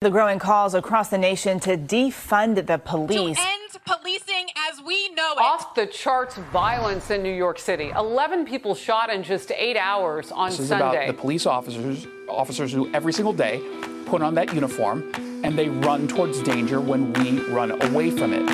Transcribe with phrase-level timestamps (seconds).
[0.00, 3.36] The growing calls across the nation to defund the police.
[3.36, 5.40] To end policing as we know it.
[5.40, 7.90] Off the charts violence in New York City.
[7.96, 10.84] 11 people shot in just eight hours on this is Sunday.
[10.84, 13.60] about the police officers, officers who every single day
[14.06, 15.10] put on that uniform
[15.42, 18.46] and they run towards danger when we run away from it.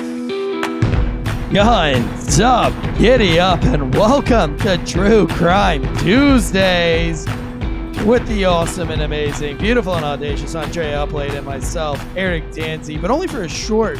[1.53, 7.27] Guns up, giddy up, and welcome to True Crime Tuesdays
[8.05, 13.01] with the awesome and amazing, beautiful and audacious Andrea Up Late and myself, Eric Danzy,
[13.01, 13.99] but only for a short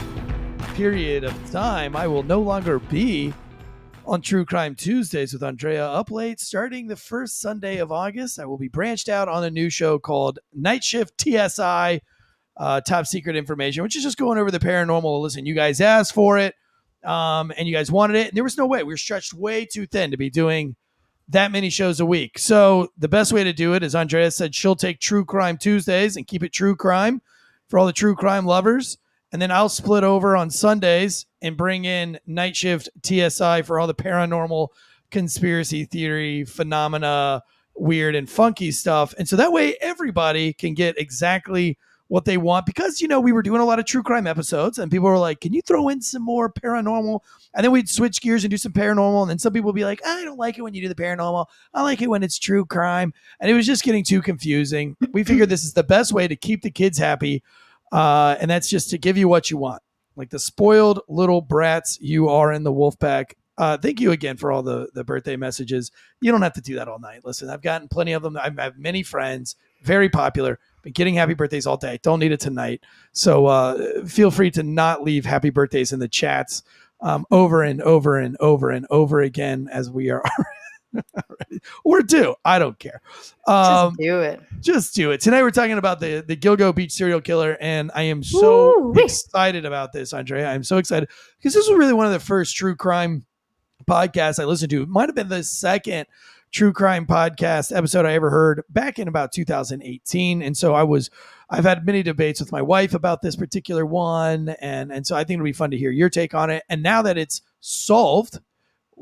[0.76, 1.96] period of time.
[1.96, 3.34] I will no longer be
[4.06, 6.40] on True Crime Tuesdays with Andrea Up Late.
[6.40, 9.98] Starting the first Sunday of August, I will be branched out on a new show
[9.98, 12.00] called Night Shift TSI,
[12.58, 15.20] uh, Top Secret Information, which is just going over the paranormal.
[15.20, 16.54] Listen, you guys asked for it,
[17.04, 18.84] um, and you guys wanted it, and there was no way.
[18.84, 20.76] We were stretched way too thin to be doing
[21.30, 22.38] that many shows a week.
[22.38, 26.16] So the best way to do it is Andrea said she'll take True Crime Tuesdays
[26.16, 27.22] and keep it True Crime
[27.68, 28.98] for all the true crime lovers.
[29.32, 33.88] And then I'll split over on Sundays and bring in Night Shift TSI for all
[33.88, 34.70] the paranormal
[35.12, 37.44] conspiracy theory phenomena,
[37.76, 39.14] weird and funky stuff.
[39.18, 43.32] And so that way everybody can get exactly what they want because you know we
[43.32, 45.90] were doing a lot of true crime episodes and people were like can you throw
[45.90, 47.20] in some more paranormal?
[47.54, 49.86] And then we'd switch gears and do some paranormal and then some people would be
[49.86, 51.46] like i don't like it when you do the paranormal.
[51.74, 53.14] I like it when it's true crime.
[53.40, 54.96] And it was just getting too confusing.
[55.14, 57.44] We figured this is the best way to keep the kids happy
[57.92, 59.82] uh, and that's just to give you what you want.
[60.16, 63.36] Like the spoiled little brats you are in the wolf pack.
[63.58, 65.92] Uh, thank you again for all the the birthday messages.
[66.22, 67.24] You don't have to do that all night.
[67.24, 68.38] Listen i've gotten plenty of them.
[68.38, 69.56] I have many friends.
[69.82, 72.00] Very popular been getting happy birthdays all day.
[72.04, 72.84] Don't need it tonight.
[73.12, 76.64] So uh, feel free to not leave happy birthdays in the chats
[77.02, 80.24] um, over and over and over and over again as we are.
[81.84, 83.02] or do I don't care.
[83.48, 84.42] Um, just do it.
[84.62, 85.22] Just do it.
[85.22, 88.94] Tonight we're talking about the the Gilgo Beach serial killer, and I am so Ooh,
[88.96, 90.48] excited about this, Andrea.
[90.48, 93.26] I'm so excited because this was really one of the first true crime
[93.90, 94.84] podcasts I listened to.
[94.84, 96.06] It might have been the second
[96.56, 100.42] true crime podcast episode I ever heard back in about 2018.
[100.42, 101.10] And so I was,
[101.50, 104.56] I've had many debates with my wife about this particular one.
[104.62, 106.64] And, and so I think it'll be fun to hear your take on it.
[106.70, 108.40] And now that it's solved,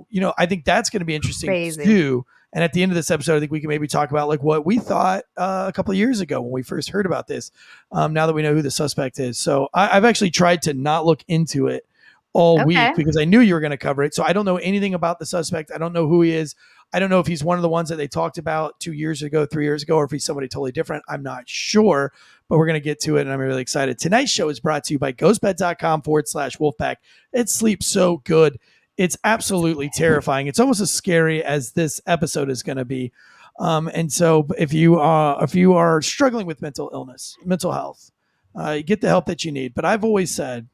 [0.10, 1.84] you know, I think that's going to be interesting Crazy.
[1.84, 2.26] too.
[2.54, 4.42] And at the end of this episode, I think we can maybe talk about like
[4.42, 7.52] what we thought uh, a couple of years ago when we first heard about this.
[7.92, 10.74] Um, now that we know who the suspect is, so I, have actually tried to
[10.74, 11.86] not look into it
[12.34, 12.66] all okay.
[12.66, 14.16] week because I knew you were going to cover it.
[14.16, 15.72] So I don't know anything about the suspect.
[15.74, 16.56] I don't know who he is.
[16.94, 19.24] I don't know if he's one of the ones that they talked about two years
[19.24, 21.04] ago, three years ago, or if he's somebody totally different.
[21.10, 22.14] I'm not sure,
[22.48, 23.98] but we're going to get to it and I'm really excited.
[23.98, 26.98] Tonight's show is brought to you by ghostbed.com forward slash wolfpack.
[27.34, 28.60] It sleeps so good.
[28.96, 30.46] It's absolutely terrifying.
[30.46, 33.12] It's almost as scary as this episode is going to be.
[33.60, 38.12] Um, and so if you are, if you are struggling with mental illness, mental health,
[38.56, 39.74] uh, get the help that you need.
[39.74, 40.68] But I've always said,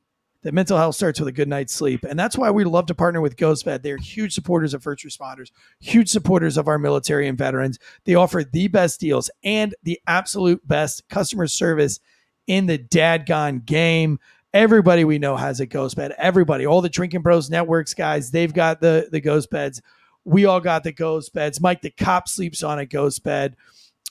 [0.43, 2.05] that mental health starts with a good night's sleep.
[2.07, 3.81] And that's why we love to partner with GhostBed.
[3.81, 7.77] They're huge supporters of first responders, huge supporters of our military and veterans.
[8.05, 11.99] They offer the best deals and the absolute best customer service
[12.47, 14.19] in the dadgone game.
[14.53, 16.13] Everybody we know has a ghost bed.
[16.17, 19.81] Everybody, all the Drinking Bros networks guys, they've got the the ghost beds.
[20.25, 21.61] We all got the ghost beds.
[21.61, 23.55] Mike the cop sleeps on a ghost bed.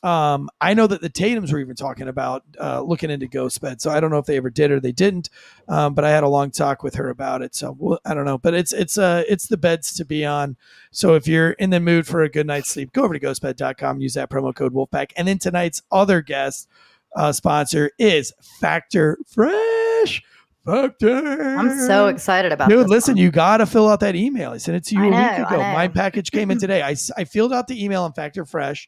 [0.02, 3.80] Um, I know that the Tatums were even talking about uh, looking into ghost bed.
[3.80, 5.28] So I don't know if they ever did or they didn't.
[5.66, 7.54] Um, but I had a long talk with her about it.
[7.54, 8.38] So well, I don't know.
[8.38, 10.56] But it's it's uh it's the beds to be on.
[10.90, 14.00] So if you're in the mood for a good night's sleep, go over to ghostbed.com,
[14.00, 15.12] use that promo code Wolfpack.
[15.16, 16.68] And then tonight's other guest
[17.16, 20.22] uh, sponsor is Factor Fresh.
[20.64, 21.56] Factor.
[21.56, 23.22] I'm so excited about Dude, listen, one.
[23.22, 24.50] you got to fill out that email.
[24.52, 25.58] I sent it to you I a know, week ago.
[25.58, 26.82] My package came in today.
[26.82, 28.86] I, I filled out the email on Factor Fresh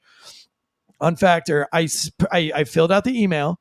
[1.00, 1.88] on Factor, I,
[2.31, 3.61] I, I filled out the email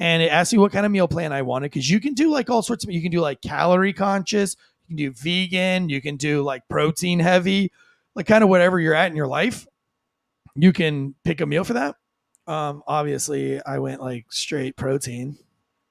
[0.00, 2.30] and it asked me what kind of meal plan I wanted because you can do
[2.30, 4.56] like all sorts of you can do like calorie conscious,
[4.86, 7.72] you can do vegan, you can do like protein heavy,
[8.14, 9.66] like kind of whatever you're at in your life.
[10.54, 11.96] You can pick a meal for that.
[12.46, 15.36] Um, obviously, I went like straight protein.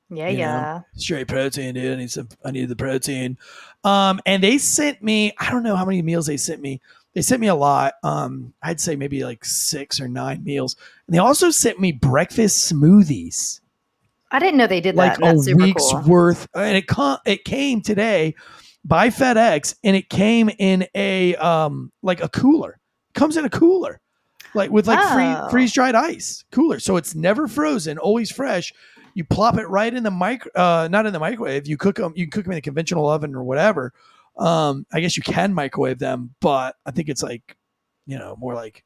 [0.10, 0.62] Yeah, yeah.
[0.62, 1.94] Know, straight protein, dude.
[1.94, 2.30] I need some.
[2.44, 3.38] I need the protein.
[3.84, 5.34] Um, and they sent me.
[5.38, 6.82] I don't know how many meals they sent me
[7.18, 7.96] they sent me a lot.
[8.04, 10.76] Um, I'd say maybe like six or nine meals.
[11.08, 13.60] And they also sent me breakfast smoothies.
[14.30, 15.22] I didn't know they did like that.
[15.22, 16.02] That's a week's cool.
[16.04, 16.48] worth.
[16.54, 18.36] And it com- it came today
[18.86, 22.80] by FedEx and it came in a um like a cooler.
[23.10, 24.00] It comes in a cooler.
[24.54, 25.14] Like with like oh.
[25.16, 26.80] free freeze dried ice cooler.
[26.80, 28.72] So it's never frozen, always fresh.
[29.16, 31.66] You plop it right in the mic, uh not in the microwave.
[31.66, 33.92] You cook them, you can cook them in a conventional oven or whatever.
[34.38, 37.58] Um, I guess you can microwave them, but I think it's like,
[38.06, 38.84] you know, more like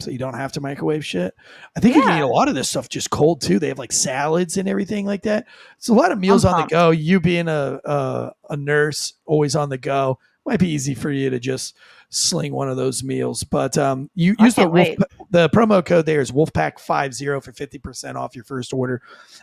[0.00, 1.34] so you don't have to microwave shit.
[1.74, 3.58] I think you can eat a lot of this stuff just cold too.
[3.58, 5.46] They have like salads and everything like that.
[5.78, 6.90] It's a lot of meals on the go.
[6.90, 11.30] You being a, a a nurse, always on the go, might be easy for you
[11.30, 11.76] to just
[12.08, 13.44] sling one of those meals.
[13.44, 14.88] But um, you I use the wolf,
[15.30, 19.02] the promo code there is Wolfpack50 for fifty percent off your first order.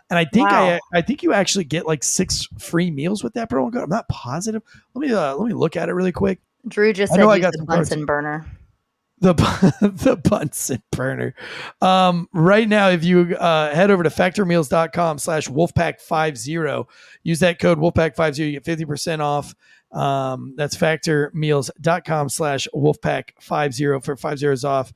[0.10, 0.80] And I think I Wow.
[0.94, 3.84] I think you actually get like six free meals with that promo code.
[3.84, 4.62] I'm not positive.
[4.94, 6.40] Let me uh, let me look at it really quick.
[6.68, 7.90] Drew just I said I got the cards.
[7.90, 8.46] Bunsen burner.
[9.20, 9.34] the
[9.82, 11.36] the Bunsen burner.
[11.82, 16.86] Um, right now, if you uh, head over to factormeals.com slash wolfpack50,
[17.24, 19.56] use that code wolfpack50, you get 50% off.
[19.94, 24.92] Um, that's factormeals.com slash wolfpack50 for five zeros off.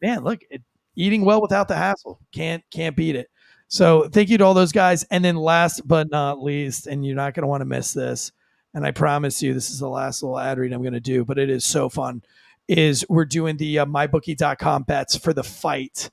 [0.00, 0.62] Man, look, it,
[0.96, 2.18] eating well without the hassle.
[2.32, 3.30] Can't can't beat it.
[3.68, 5.04] So thank you to all those guys.
[5.04, 8.32] And then last but not least, and you're not going to want to miss this,
[8.72, 11.24] and I promise you this is the last little ad read I'm going to do,
[11.24, 12.22] but it is so fun,
[12.68, 16.10] is we're doing the uh, mybookie.com bets for the fight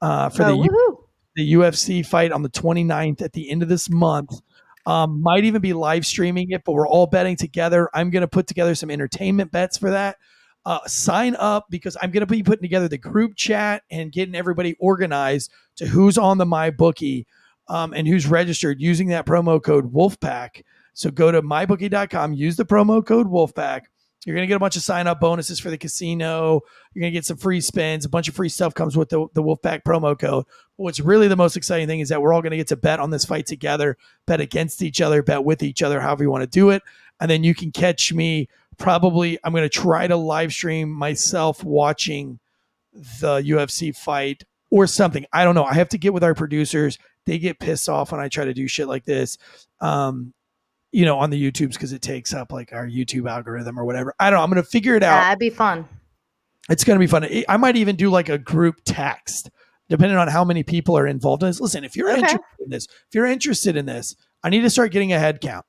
[0.00, 1.04] uh, for oh, the, woohoo.
[1.34, 4.40] the UFC fight on the 29th at the end of this month.
[4.86, 7.88] Um, might even be live streaming it, but we're all betting together.
[7.94, 10.16] I'm going to put together some entertainment bets for that.
[10.66, 14.34] Uh, sign up because I'm going to be putting together the group chat and getting
[14.34, 17.26] everybody organized to who's on the my bookie
[17.68, 20.62] um, and who's registered using that promo code Wolfpack.
[20.94, 23.82] So go to mybookie.com, use the promo code Wolfpack.
[24.24, 26.62] You're going to get a bunch of sign up bonuses for the casino.
[26.92, 28.04] You're going to get some free spins.
[28.04, 30.46] A bunch of free stuff comes with the, the Wolfpack promo code.
[30.76, 33.00] What's really the most exciting thing is that we're all going to get to bet
[33.00, 36.42] on this fight together, bet against each other, bet with each other, however you want
[36.42, 36.82] to do it.
[37.20, 38.48] And then you can catch me
[38.78, 42.38] probably, I'm going to try to live stream myself watching
[42.92, 45.26] the UFC fight or something.
[45.32, 45.64] I don't know.
[45.64, 46.98] I have to get with our producers.
[47.26, 49.38] They get pissed off when I try to do shit like this.
[49.80, 50.32] Um,
[50.94, 54.14] you know, on the YouTubes because it takes up like our YouTube algorithm or whatever.
[54.20, 54.44] I don't know.
[54.44, 55.20] I'm going to figure it out.
[55.20, 55.88] That'd be fun.
[56.70, 57.24] It's going to be fun.
[57.24, 59.50] I- I might even do like a group text,
[59.88, 61.60] depending on how many people are involved in this.
[61.60, 62.20] Listen, if you're Okay.
[62.20, 65.40] interested in this, if you're interested in this, I need to start getting a head
[65.40, 65.66] count.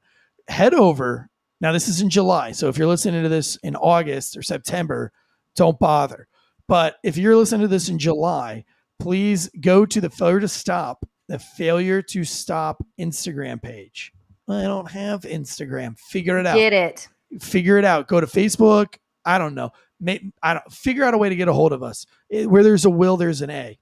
[0.48, 1.30] Head over.
[1.60, 2.52] Now, this is in July.
[2.52, 5.12] So if you're listening to this in August or September,
[5.56, 6.28] don't bother.
[6.68, 8.64] But if you're listening to this in July,
[9.00, 14.12] please go to the failure to stop, the failure to stop Instagram page.
[14.48, 15.98] I don't have Instagram.
[15.98, 17.08] Figure it out Get it.
[17.40, 18.08] figure it out.
[18.08, 18.96] Go to Facebook.
[19.26, 19.72] I don't know.
[20.00, 22.06] May, I don't figure out a way to get a hold of us.
[22.30, 23.80] It- where there's a will, there's an A.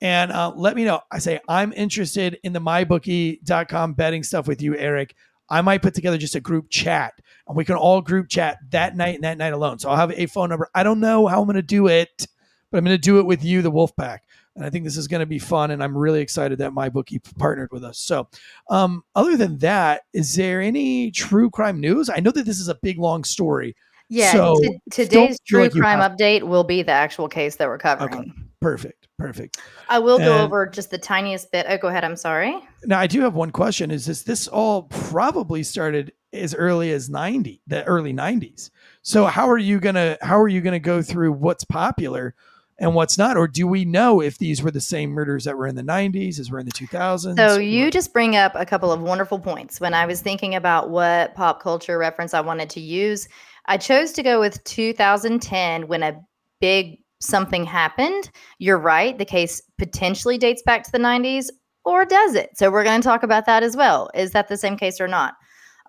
[0.00, 1.00] And uh, let me know.
[1.10, 5.14] I say I'm interested in the mybookie.com betting stuff with you, Eric.
[5.48, 7.14] I might put together just a group chat
[7.46, 9.78] and we can all group chat that night and that night alone.
[9.78, 10.68] So I'll have a phone number.
[10.74, 12.26] I don't know how I'm going to do it,
[12.70, 14.20] but I'm going to do it with you, the Wolfpack.
[14.56, 15.70] And I think this is going to be fun.
[15.72, 17.98] And I'm really excited that my bookie partnered with us.
[17.98, 18.28] So,
[18.70, 22.08] um, other than that, is there any true crime news?
[22.08, 23.74] I know that this is a big, long story.
[24.08, 24.32] Yeah.
[24.32, 27.78] So, t- today's true like crime have- update will be the actual case that we're
[27.78, 28.14] covering.
[28.14, 28.32] Okay.
[28.60, 29.08] Perfect.
[29.18, 29.58] Perfect.
[29.88, 31.66] I will go And- over just the tiniest bit.
[31.68, 32.04] Oh, go ahead.
[32.04, 32.56] I'm sorry.
[32.84, 33.90] Now, I do have one question.
[33.90, 38.70] Is this this all probably started as early as 90, the early 90s?
[39.02, 42.34] So how are you gonna how are you gonna go through what's popular
[42.78, 43.36] and what's not?
[43.36, 46.40] Or do we know if these were the same murders that were in the 90s
[46.40, 47.36] as were in the 2000s?
[47.36, 49.80] So you just bring up a couple of wonderful points.
[49.80, 53.28] When I was thinking about what pop culture reference I wanted to use,
[53.66, 56.20] I chose to go with 2010 when a
[56.60, 58.30] big something happened.
[58.58, 59.16] You're right.
[59.16, 61.48] The case potentially dates back to the 90s,
[61.84, 62.56] or does it?
[62.56, 64.10] So we're going to talk about that as well.
[64.14, 65.34] Is that the same case or not?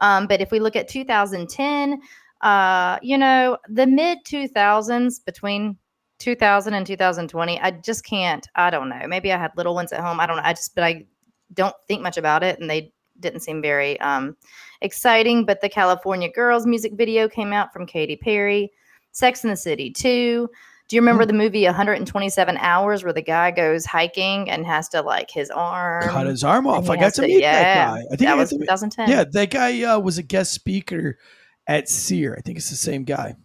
[0.01, 1.99] Um, but if we look at 2010,
[2.41, 5.77] uh, you know, the mid 2000s between
[6.19, 8.47] 2000 and 2020, I just can't.
[8.55, 9.05] I don't know.
[9.07, 10.19] Maybe I had little ones at home.
[10.19, 10.43] I don't know.
[10.43, 11.05] I just, but I
[11.53, 14.35] don't think much about it, and they didn't seem very um,
[14.81, 15.45] exciting.
[15.45, 18.71] But the California Girls music video came out from Katy Perry.
[19.11, 20.49] Sex in the City 2.
[20.87, 25.01] Do you remember the movie 127 Hours where the guy goes hiking and has to
[25.01, 26.09] like his arm?
[26.09, 26.89] cut his arm off.
[26.89, 27.99] I got to to- meet yeah, that guy.
[27.99, 29.09] I think that was to 2010.
[29.09, 31.17] yeah, that guy uh, was a guest speaker
[31.65, 32.35] at Sear.
[32.37, 33.35] I think it's the same guy.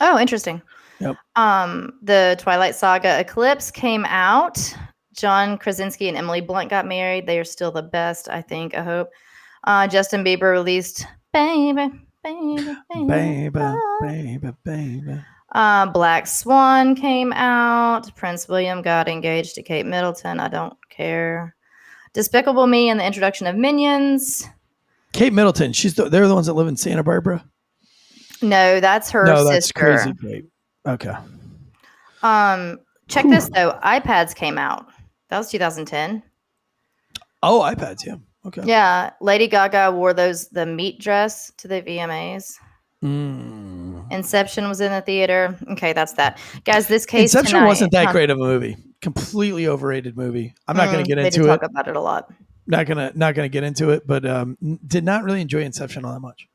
[0.00, 0.62] Oh, interesting.
[1.00, 1.16] Yep.
[1.36, 4.74] Um, the Twilight Saga Eclipse came out.
[5.16, 7.26] John Krasinski and Emily Blunt got married.
[7.26, 8.74] They are still the best, I think.
[8.74, 9.08] I hope.
[9.64, 11.90] Uh, Justin Bieber released "Baby,
[12.22, 13.58] Baby, Baby." Baby,
[14.00, 15.20] baby, baby.
[15.52, 18.14] Uh, Black Swan came out.
[18.16, 20.40] Prince William got engaged to Kate Middleton.
[20.40, 21.54] I don't care.
[22.12, 24.46] Despicable Me and the introduction of Minions.
[25.12, 25.72] Kate Middleton.
[25.72, 27.44] She's the, they're the ones that live in Santa Barbara.
[28.42, 29.80] No, that's her no, that's sister.
[29.80, 30.12] crazy.
[30.22, 30.44] Kate.
[30.88, 31.14] Okay.
[32.22, 32.78] Um,
[33.08, 33.78] check this though.
[33.84, 34.86] iPads came out.
[35.28, 36.22] That was 2010.
[37.42, 37.98] Oh, iPads.
[38.06, 38.16] Yeah.
[38.46, 38.62] Okay.
[38.64, 42.54] Yeah, Lady Gaga wore those the meat dress to the VMAs.
[43.04, 44.10] Mm.
[44.10, 45.56] Inception was in the theater.
[45.72, 46.38] Okay, that's that.
[46.64, 48.12] Guys, this case Inception tonight- wasn't that huh?
[48.12, 48.76] great of a movie.
[49.02, 50.54] Completely overrated movie.
[50.66, 51.48] I'm not going Mm, to get they into did it.
[51.48, 52.32] talk about it a lot.
[52.66, 54.06] Not gonna not gonna get into it.
[54.06, 56.48] But um, did not really enjoy Inception all that much.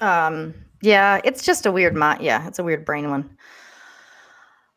[0.00, 2.22] Um, yeah, it's just a weird mind.
[2.22, 3.36] Yeah, it's a weird brain one.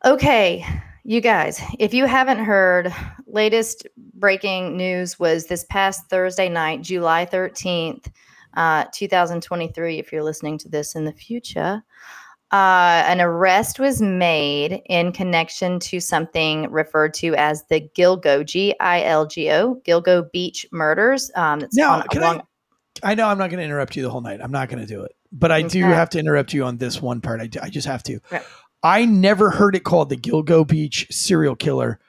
[0.05, 0.65] Okay,
[1.03, 2.93] you guys, if you haven't heard,
[3.27, 8.07] latest breaking news was this past Thursday night, July 13th,
[8.55, 9.97] uh, 2023.
[9.99, 11.83] If you're listening to this in the future,
[12.51, 18.75] uh, an arrest was made in connection to something referred to as the Gilgo, G
[18.79, 21.31] I L G O, Gilgo Beach murders.
[21.35, 22.41] Um, Now, on can along-
[23.03, 23.11] I?
[23.11, 24.39] I know I'm not going to interrupt you the whole night.
[24.41, 25.14] I'm not going to do it.
[25.37, 25.93] But I do Okay.
[25.93, 27.41] have to interrupt you on this one part.
[27.41, 28.15] I, do- I just have to.
[28.31, 28.41] Okay.
[28.83, 31.99] I never heard it called the Gilgo Beach serial killer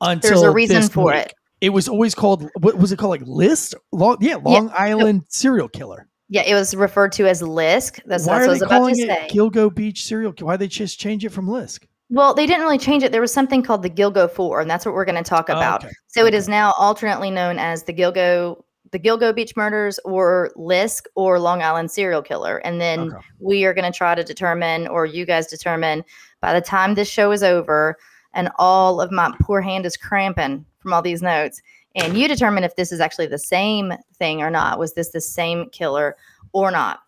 [0.00, 1.16] until There's a reason this for week.
[1.16, 1.34] it.
[1.62, 3.10] It was always called what was it called?
[3.10, 3.74] Like List?
[3.92, 6.06] Long, yeah, Long Island serial killer.
[6.28, 8.00] Yeah, it was referred to as Lisk.
[8.04, 9.28] That's, Why what I was about to calling say.
[9.30, 10.46] Gilgo Beach serial killer?
[10.48, 11.84] Why they just change it from Lisk?
[12.10, 13.10] well, they didn't really change it.
[13.10, 15.54] There was something called the Gilgo Four, and that's what we're going to talk Oh,
[15.54, 15.84] about.
[15.84, 15.92] okay.
[16.08, 18.62] So it is now alternately known as the Gilgo,
[18.92, 22.58] the Gilgo Beach murders, or Lisk, or Long Island serial killer.
[22.58, 23.26] And then Okay.
[23.40, 26.04] we are going to try to determine, or you guys determine,
[26.40, 27.96] by the time this show is over,
[28.34, 31.60] and all of my poor hand is cramping from all these notes,
[31.94, 34.78] and you determine if this is actually the same thing or not.
[34.78, 36.16] Was this the same killer
[36.52, 37.00] or not?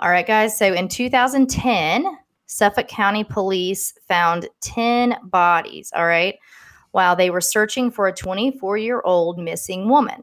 [0.00, 0.56] All right, guys.
[0.58, 2.06] So in 2010,
[2.46, 6.36] Suffolk County Police found 10 bodies, all right,
[6.92, 10.22] while they were searching for a 24 year old missing woman.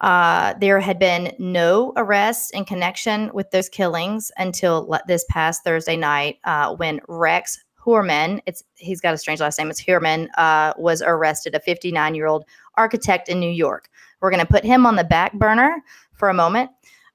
[0.00, 5.62] Uh, there had been no arrests in connection with those killings until le- this past
[5.64, 10.28] Thursday night uh, when Rex Heuermann, it's he's got a strange last name, it's Heuermann,
[10.36, 12.44] uh, was arrested, a 59 year old
[12.76, 13.88] architect in New York.
[14.20, 15.82] We're going to put him on the back burner
[16.14, 16.70] for a moment,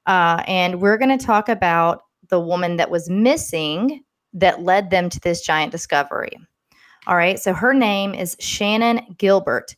[0.05, 5.09] uh, and we're going to talk about the woman that was missing that led them
[5.09, 6.37] to this giant discovery.
[7.07, 9.75] All right, so her name is Shannan Gilbert.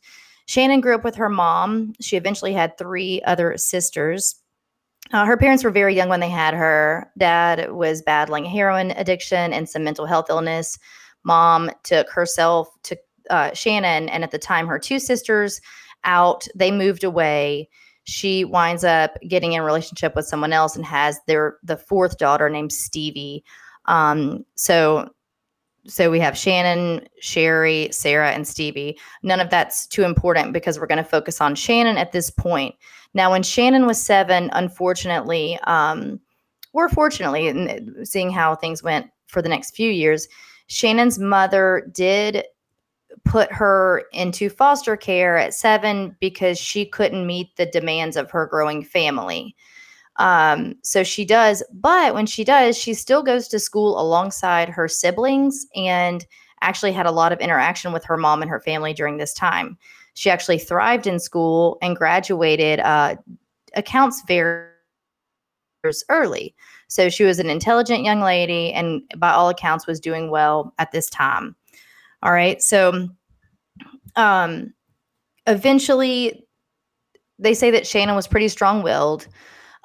[0.52, 1.94] Shannan grew up with her mom.
[1.98, 4.36] She eventually had three other sisters.
[5.10, 7.10] Uh, her parents were very young when they had her.
[7.16, 10.78] Dad was battling heroin addiction and some mental health illness.
[11.24, 12.98] Mom took herself to
[13.30, 15.58] uh, Shannan, and at the time, her two sisters
[16.04, 16.46] out.
[16.54, 17.70] They moved away.
[18.04, 22.18] She winds up getting in a relationship with someone else and has their the fourth
[22.18, 23.42] daughter named Stevie.
[23.86, 25.08] Um, so
[25.86, 28.98] so we have Shannan, Sherre, Sarra, and Stevie.
[29.22, 32.74] None of that's too important because we're going to focus on Shannan at this point.
[33.14, 36.20] Now, when Shannan was seven, unfortunately, um,
[36.72, 40.28] or fortunately, seeing how things went for the next few years,
[40.68, 42.44] Shannan's mother did
[43.24, 48.46] put her into foster care at seven because she couldn't meet the demands of her
[48.46, 49.54] growing family.
[50.16, 54.88] Um, so she does, but when she does, she still goes to school alongside her
[54.88, 56.26] siblings and
[56.60, 59.78] actually had a lot of interaction with her mom and her family during this time.
[60.14, 63.16] She actually thrived in school and graduated uh,
[63.74, 64.68] accounts very
[66.08, 66.54] early.
[66.88, 70.92] So she was an intelligent young lady and by all accounts was doing well at
[70.92, 71.56] this time.
[72.22, 72.62] All right.
[72.62, 73.08] So
[74.16, 74.72] um
[75.46, 76.46] eventually
[77.38, 79.26] they say that Shannan was pretty strong-willed.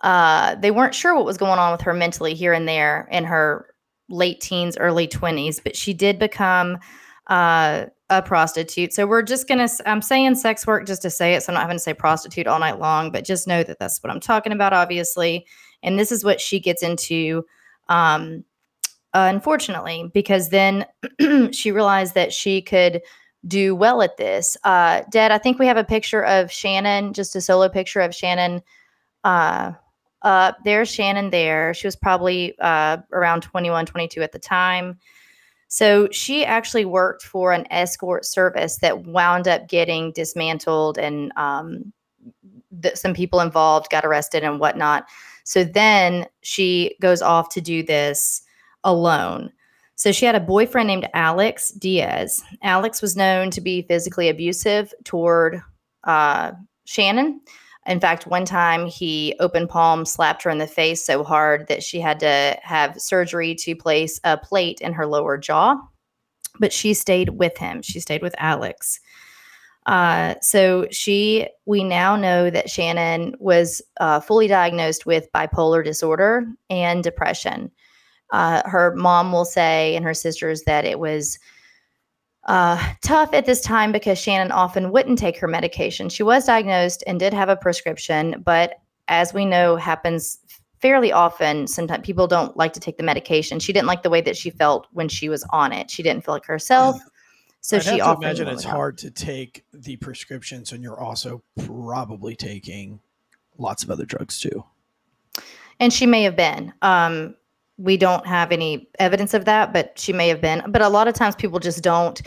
[0.04, 3.24] Uh they weren't sure what was going on with her mentally here and there in
[3.24, 3.74] her
[4.10, 6.78] late teens, early 20s, but she did become
[7.28, 8.94] uh a prostitute.
[8.94, 11.56] So we're just going to I'm saying sex work just to say it so I'm
[11.56, 14.22] not having to say prostitute all night long, but just know that that's what I'm
[14.22, 15.46] talking about obviously.
[15.84, 17.46] And this is what she gets into
[17.90, 18.44] um
[19.14, 20.86] unfortunately because then
[21.52, 23.02] she realized that she could
[23.48, 24.56] do well at this.
[24.64, 28.12] Uh Dad, I think we have a picture of Shannan, just a solo picture of
[28.12, 28.62] Shannan
[29.26, 29.74] uh
[30.24, 31.74] uh there's Shannan there.
[31.74, 35.00] She was probably uh around 21, 22 at the time.
[35.68, 41.92] So she actually worked for an escort service that wound up getting dismantled and um,
[42.82, 45.06] th- some people involved got arrested and whatnot.
[45.44, 48.42] So then she goes off to do this
[48.84, 49.52] alone.
[49.96, 52.42] So she had a boyfriend named Alex Diaz.
[52.64, 55.62] Alex was known to be physically abusive toward
[56.04, 56.52] uh,
[56.88, 57.40] Shannan.
[57.88, 61.82] In fact, one time he open palm slapped her in the face so hard that
[61.82, 65.78] she had to have surgery to place a plate in her lower jaw.
[66.60, 67.82] But she stayed with him.
[67.82, 69.00] She stayed with Alex.
[69.86, 76.46] Uh, so she, we now know that Shannan was uh, fully diagnosed with bipolar disorder
[76.70, 77.72] and depression.
[78.34, 81.40] Uh, her mom will say, and her sisters, that it was
[82.48, 86.10] uh, tough at this time because Shannan often wouldn't take her medication.
[86.10, 88.76] She was diagnosed and did have a prescription, but
[89.08, 90.40] as we know, happens
[90.80, 91.68] fairly often.
[91.68, 93.60] Sometimes people don't like to take the medication.
[93.60, 95.90] She didn't like the way that she felt when she was on it.
[95.92, 97.00] She didn't feel like herself.
[97.60, 101.02] So I'd she have to often imagine it's hard to take the prescriptions and you're
[101.02, 103.02] also probably taking
[103.58, 104.64] lots of other drugs too.
[105.80, 106.72] and she may have been.
[106.82, 107.36] Um
[107.78, 110.64] we don't have any evidence of that but she may have been.
[110.70, 112.22] But a lot of times people just don't.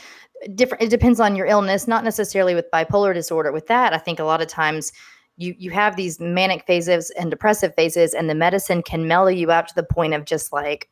[0.55, 3.53] Different it depends on your illness not necessarily with bipolar disorder.
[3.53, 4.93] With that i think a lot of times
[5.37, 9.51] you you have these manic phases and depressive phases and the medicine can mellow you
[9.51, 10.89] out to the point of just like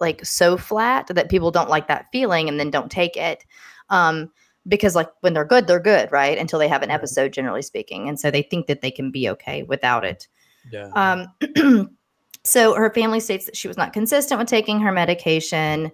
[0.00, 3.44] like so flat that people don't like that feeling and then don't take it.
[3.90, 4.30] Um
[4.66, 6.38] because like when they're good they're good right?
[6.38, 8.08] Until they have an episode generally speaking.
[8.08, 10.28] And so they think that they can be okay without it.
[10.70, 10.90] Yeah.
[10.94, 11.88] um,
[12.48, 15.92] so her family states that she was not consistent with taking her medication.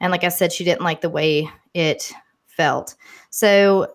[0.00, 2.12] And like I said, she didn't like the way it
[2.46, 2.96] felt.
[3.30, 3.94] So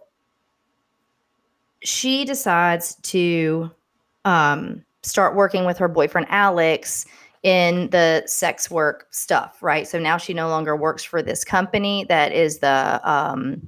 [1.83, 3.69] she decides to
[4.25, 7.05] um, start working with her boyfriend, Alex,
[7.43, 9.87] in the sex work stuff, right?
[9.87, 13.61] So now she no longer works for this company that is the um,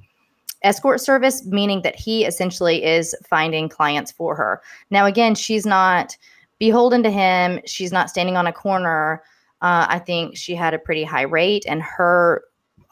[0.64, 4.62] escort service, meaning that he essentially is finding clients for her.
[4.90, 6.18] Now, again, she's not
[6.60, 7.60] beholden to him.
[7.66, 9.24] She's not standing on a corner.
[9.62, 12.44] Uh, I think she had a pretty high rate, and her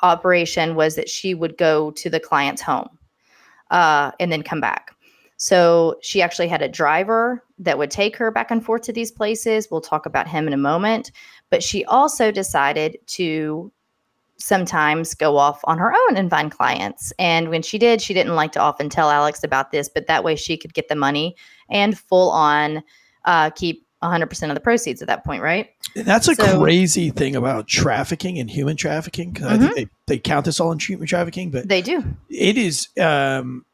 [0.01, 2.89] operation was that she would go to the client's home
[3.71, 4.91] uh, and then come back.
[5.37, 9.11] So she actually had a driver that would take her back and forth to these
[9.11, 9.67] places.
[9.69, 11.11] We'll talk about him in a moment.
[11.51, 13.71] But she also decided to
[14.37, 17.13] sometimes go off on her own and find clients.
[17.17, 20.23] And when she did, she didn't like to often tell Alex about this, but that
[20.23, 21.35] way she could get the money
[21.69, 22.83] and full on
[23.27, 25.69] uh, keep 100% of the proceeds at that point, right?
[25.95, 29.33] And that's a So- crazy thing about trafficking and human trafficking.
[29.33, 32.03] 'cause I think they, they count this all in human trafficking, but They do.
[32.29, 33.65] it is um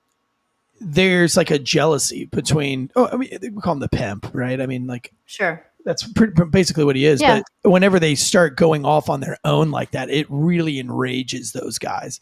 [0.81, 4.65] there's like a jealousy between oh i mean we call him the pimp right i
[4.65, 5.63] mean like Sure.
[5.85, 7.41] that's pretty, basically what he is Yeah.
[7.63, 11.77] but whenever they start going off on their own like that it really enrages those
[11.77, 12.19] guys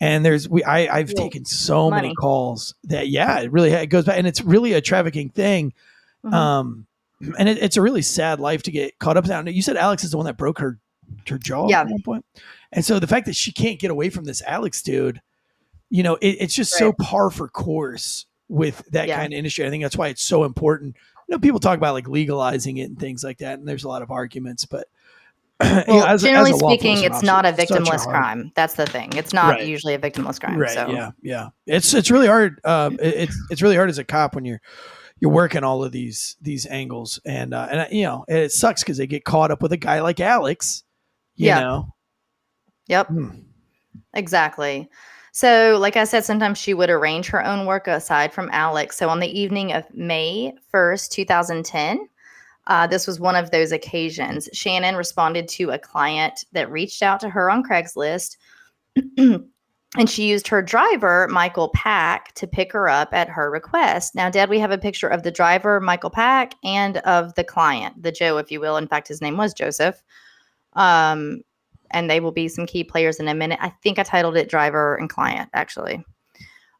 [0.00, 3.86] and there's we i i've Well, taken so many calls that yeah it really it
[3.86, 5.72] goes back and it's really a trafficking thing
[6.24, 6.32] Mhm.
[6.32, 6.86] um
[7.38, 9.46] and it, it's a really sad life to get caught up in.
[9.54, 10.78] You said Alex is the one that broke her
[11.28, 11.82] her jaw Yeah.
[11.82, 12.24] at one point,
[12.72, 15.20] and so the fact that she can't get away from this Alex dude,
[15.90, 19.18] you know, it, it's just so par for course with that Yeah.
[19.18, 19.66] kind of industry.
[19.66, 20.96] I think that's why it's so important.
[21.28, 23.88] You know, people talk about like legalizing it and things like that, and there's a
[23.88, 24.88] lot of arguments, but
[25.62, 28.52] you know, as generally as speaking, it's not a officer, it's such victimless hard- crime.
[28.56, 29.12] That's the thing.
[29.14, 29.66] It's not Right.
[29.66, 30.58] usually a victimless crime.
[30.58, 30.70] Right.
[30.72, 30.90] so.
[30.90, 31.10] Yeah.
[31.22, 31.48] Yeah.
[31.66, 32.60] It's it's really hard.
[32.64, 34.60] Um, it- it's it's really hard as a cop when you're
[35.20, 38.82] you're working all of these these angles, and uh, and you know and it sucks
[38.82, 40.84] because they get caught up with a guy like Alex.
[41.36, 41.60] You Yeah.
[41.60, 41.94] know.
[42.88, 43.08] Yep.
[43.08, 43.28] Hmm.
[44.14, 44.88] Exactly.
[45.32, 48.96] So, like I said, sometimes she would arrange her own work aside from Alex.
[48.96, 52.08] So, on the evening of May 1st, 2010,
[52.68, 54.48] uh, this was one of those occasions.
[54.54, 58.36] Shannan responded to a client that reached out to her on Craigslist.
[59.96, 64.14] and she used her driver, Michael Pak, to pick her up at her request.
[64.14, 68.02] Now, Dad, we have a picture of the driver, Michael Pak, and of the client,
[68.02, 68.76] the Joe, if you will.
[68.76, 70.02] In fact, his name was Joseph.
[70.72, 71.42] Um,
[71.92, 73.58] and they will be some key players in a minute.
[73.62, 76.04] I think I titled it driver and client, actually.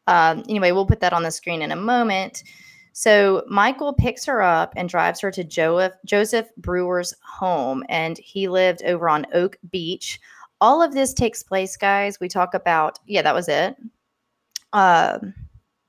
[0.08, 2.42] Um, anyway, we'll put that on the screen in a moment.
[2.92, 8.48] So Michael picks her up and drives her to Joseph, Joseph Brewer's home, and he
[8.48, 10.20] lived over on Oak Beach.
[10.64, 12.18] All of this takes place, guys.
[12.18, 13.76] We talk about, yeah, that was it.
[14.72, 15.34] Um,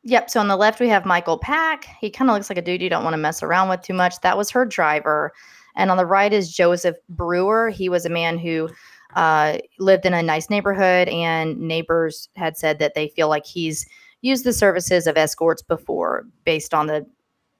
[0.03, 0.29] yep.
[0.29, 1.85] So on the left, we have Michael Pak.
[2.01, 3.93] He kind of looks like a dude you don't want to mess around with too
[3.93, 4.19] much.
[4.19, 5.31] That was her driver.
[5.77, 7.69] And on the right is Joseph Brewer.
[7.69, 8.67] He was a man who
[9.15, 13.87] uh, lived in a nice neighborhood, and neighbors had said that they feel like he's
[14.23, 17.05] used the services of escorts before based on the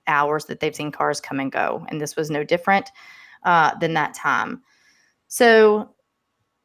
[0.08, 1.86] hours that they've seen cars come and go.
[1.88, 2.90] And this was no different
[3.44, 4.62] uh, than that time.
[5.30, 5.95] So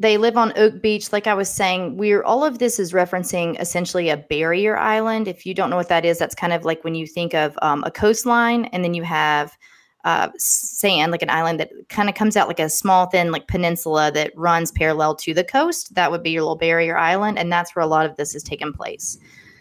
[0.01, 1.13] they live on Oak Beach.
[1.13, 5.29] Like I was saying, we're all of this is referencing essentially a barrier island.
[5.29, 7.57] If you don't know what that is, that's kind of like when you think of
[7.61, 9.59] um, a coastline and then you have
[10.05, 13.47] uh, sand, like an island that kind of comes out like a small, thin, like
[13.47, 15.95] peninsula that runs parallel to the coast.
[15.95, 17.39] That would be your little barrier island.
[17.39, 19.19] And that's where a lot of this has taken place.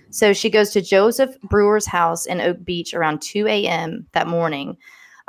[0.10, 4.08] So she goes to Joseph Brewer's house in Oak Beach around 2 a.m.
[4.13, 4.78] that morning.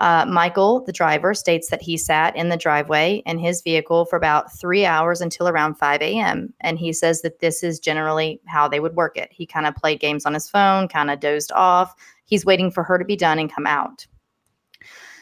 [0.01, 4.17] Uh, Michael, the driver, states that he sat in the driveway in his vehicle for
[4.17, 6.53] about three hours until around 5 a.m.
[6.61, 9.29] And he says that this is generally how they would work it.
[9.31, 11.95] He kind of played games on his phone, kind of dozed off.
[12.25, 14.07] He's waiting for her to be done and come out.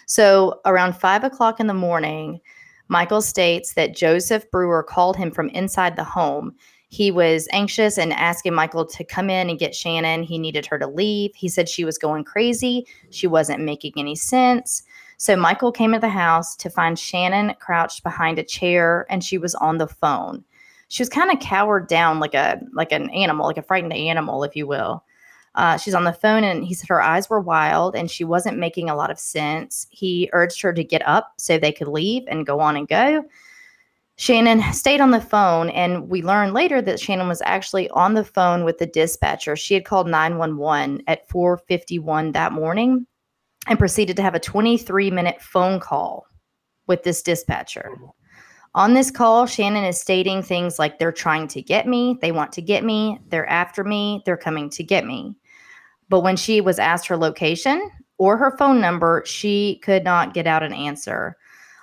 [0.06, 2.40] So around five o'clock in the morning,
[2.86, 6.54] Michael states that Joseph Brewer called him from inside the home.
[6.88, 10.24] He was anxious and asking Michael to come in and get Shannan.
[10.24, 11.35] He needed her to leave.
[11.35, 12.87] He said she was going crazy.
[13.11, 14.83] She wasn't making any sense.
[15.18, 19.37] So Michael came to the house to find Shannan crouched behind a chair and she
[19.37, 20.44] was on the phone.
[20.88, 24.42] She was kind of cowered down like a like an animal, like a frightened animal,
[24.42, 25.05] if you will.
[25.55, 28.57] Uh, she's on the phone and he said her eyes were wild and she wasn't
[28.57, 29.87] making a lot of sense.
[29.90, 33.24] He urged her to get up so they could leave and go on and go.
[34.18, 38.24] Shannan stayed on the phone, and we learned later that Shannan was actually on the
[38.24, 39.54] phone with the dispatcher.
[39.54, 43.07] She had called 911 at 4:51 that morning
[43.68, 46.26] and proceeded to have a 23-minute phone call
[46.88, 47.96] with this dispatcher.
[48.74, 52.52] On this call, Shannan is stating things like they're trying to get me, they want
[52.52, 55.37] to get me, they're after me, they're coming to get me.
[56.09, 60.46] But when she was asked her location or her phone number, she could not get
[60.46, 61.37] out an answer.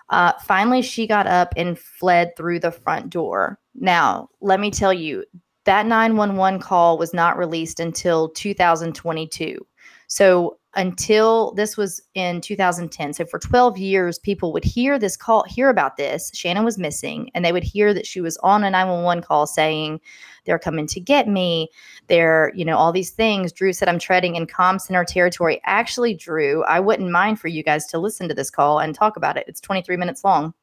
[0.10, 3.60] Uh, finally, she got up and fled through the front door.
[3.74, 5.26] Now, let me tell you,
[5.66, 9.66] that 911 call was not released until 2022.
[10.08, 13.14] So, until this was in 2010.
[13.14, 16.32] So, for 12 years, people would hear this call, hear about this.
[16.32, 20.00] Shannan was missing, and they would hear that she was on a 911 call saying,
[20.46, 21.70] They're coming to get me.
[22.08, 23.52] They're, you know, all these things.
[23.52, 25.62] Drew said, I'm treading in comm center territory.
[25.66, 29.18] Actually, Drew, I wouldn't mind for you guys to listen to this call and talk
[29.18, 29.46] about it.
[29.48, 30.54] It's 23 minutes long.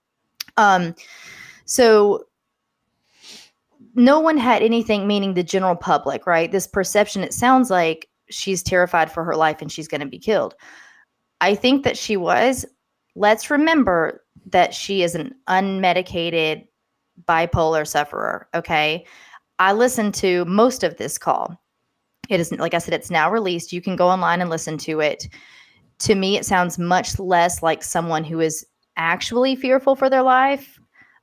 [0.56, 0.94] Um,
[1.64, 2.26] so
[3.94, 6.50] no one had anything, meaning the general public, right?
[6.50, 10.18] This perception, it sounds like she's terrified for her life and she's going to be
[10.18, 10.54] killed.
[11.40, 12.64] I think that she was.
[13.14, 16.66] Let's remember that she is an unmedicated
[17.26, 18.48] bipolar sufferer.
[18.54, 19.06] Okay.
[19.58, 21.56] I listened to most of this call.
[22.28, 23.72] It isn't, like I said, it's now released.
[23.72, 25.28] You can go online and listen to it.
[26.00, 28.66] To me, it sounds much less like someone who is
[28.96, 30.80] actually fearful for their life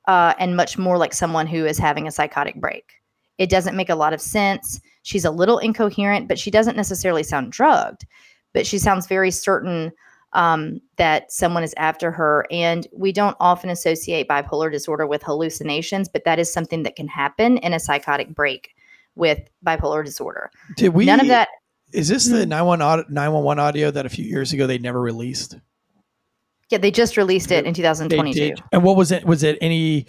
[0.08, 2.92] uh, and much more like someone who is having a psychotic break.
[3.38, 4.80] It doesn't make a lot of sense.
[5.02, 8.06] She's a little incoherent, but she doesn't necessarily sound drugged,
[8.52, 9.92] but she sounds very certain
[10.32, 12.46] um, that someone is after her.
[12.50, 17.08] And we don't often associate bipolar disorder with hallucinations, but that is something that can
[17.08, 18.74] happen in a psychotic break
[19.16, 20.50] with bipolar disorder.
[20.76, 21.04] Did we?
[21.04, 21.48] None of that.
[21.92, 25.56] Is this the 911 audio that a few years ago they never released?
[26.68, 28.54] Yeah, they just released it in 2022.
[28.70, 29.24] And what was it?
[29.24, 30.06] Was it any?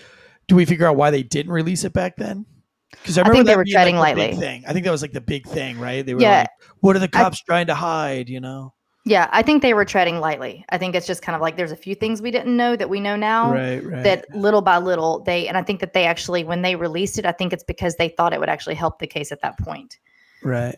[0.47, 2.45] Do we figure out why they didn't release it back then?
[2.91, 4.37] Because I I remember think they were treading like, lightly.
[4.37, 4.63] Thing.
[4.67, 6.05] I think that was like the big thing, right?
[6.05, 6.39] They were Yeah.
[6.39, 6.49] like,
[6.81, 8.73] "What are the I- cops trying to hide?" You know?
[9.03, 10.63] Yeah, I think they were treading lightly.
[10.69, 12.87] I think it's just kind of like there's a few things we didn't know that
[12.87, 13.51] we know now.
[13.51, 14.03] right, right.
[14.03, 17.25] That little by little they, and I think that they actually, when they released it,
[17.25, 19.97] I think it's because they thought it would actually help the case at that point.
[20.43, 20.75] right.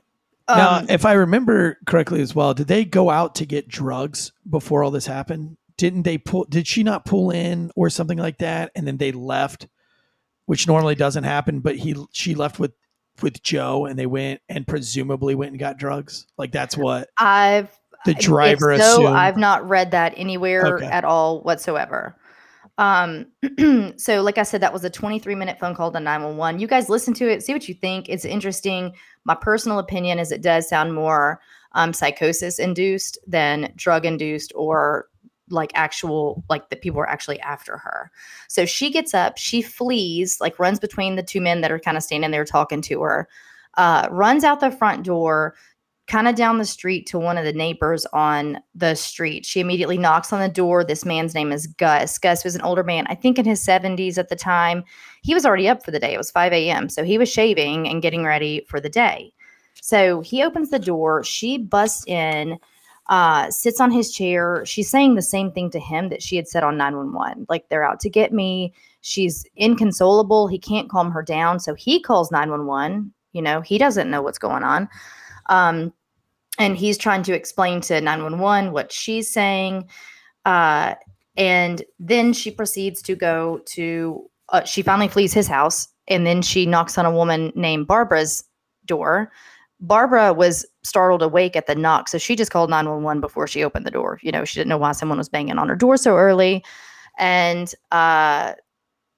[0.47, 4.31] now, Um, if I remember correctly as well, did they go out to get drugs
[4.49, 5.57] before all this happened?
[5.77, 6.45] Didn't they pull?
[6.49, 8.71] Did she not pull in or something like that?
[8.75, 9.67] And then they left,
[10.45, 11.59] which normally doesn't happen.
[11.59, 12.73] But he, she left with
[13.21, 16.25] with Joe, and they went and presumably went and got drugs.
[16.37, 17.69] Like that's what I've
[18.05, 19.15] the driver so, assumed.
[19.15, 20.85] I've not read that anywhere Okay.
[20.85, 22.17] at all whatsoever.
[22.77, 23.27] Um,
[23.97, 26.59] so like I said, that was a 23 minute phone call to 911.
[26.59, 28.09] You guys listen to it, see what you think.
[28.09, 28.93] It's interesting.
[29.25, 31.39] My personal opinion is it does sound more
[31.73, 35.07] um, psychosis induced than drug induced or
[35.49, 38.11] like actual like that people are actually after her.
[38.47, 41.97] So she gets up, she flees, like runs between the two men that are kind
[41.97, 43.27] of standing there talking to her,
[43.77, 45.55] uh, runs out the front door,
[46.07, 49.45] kind of down the street to one of the neighbors on the street.
[49.45, 50.83] She immediately knocks on the door.
[50.83, 52.17] This man's name is Gus.
[52.17, 54.83] Gus was an older man, I think in his 70s at the time.
[55.21, 56.13] He was already up for the day.
[56.13, 56.89] It was 5 a.m.
[56.89, 59.33] So he was shaving and getting ready for the day.
[59.81, 61.23] So he opens the door.
[61.23, 62.59] She busts in,
[63.07, 64.63] uh, sits on his chair.
[64.65, 67.45] She's saying the same thing to him that she had said on 911.
[67.49, 68.73] Like, they're out to get me.
[69.01, 70.47] She's inconsolable.
[70.47, 71.59] He can't calm her down.
[71.59, 73.13] So he calls 911.
[73.33, 74.87] You know, he doesn't know what's going on.
[75.49, 75.91] Um,
[76.57, 79.89] and he's trying to explain to 911 what she's saying.
[80.45, 80.95] Uh,
[81.35, 85.87] and then she proceeds to go to, uh, she finally flees his house.
[86.07, 88.43] And then she knocks on a woman named Barbara's
[88.85, 89.31] door.
[89.79, 92.09] Barbara was startled awake at the knock.
[92.09, 94.19] So she just called 911 before she opened the door.
[94.21, 96.63] You know, she didn't know why someone was banging on her door so early.
[97.17, 98.53] And uh,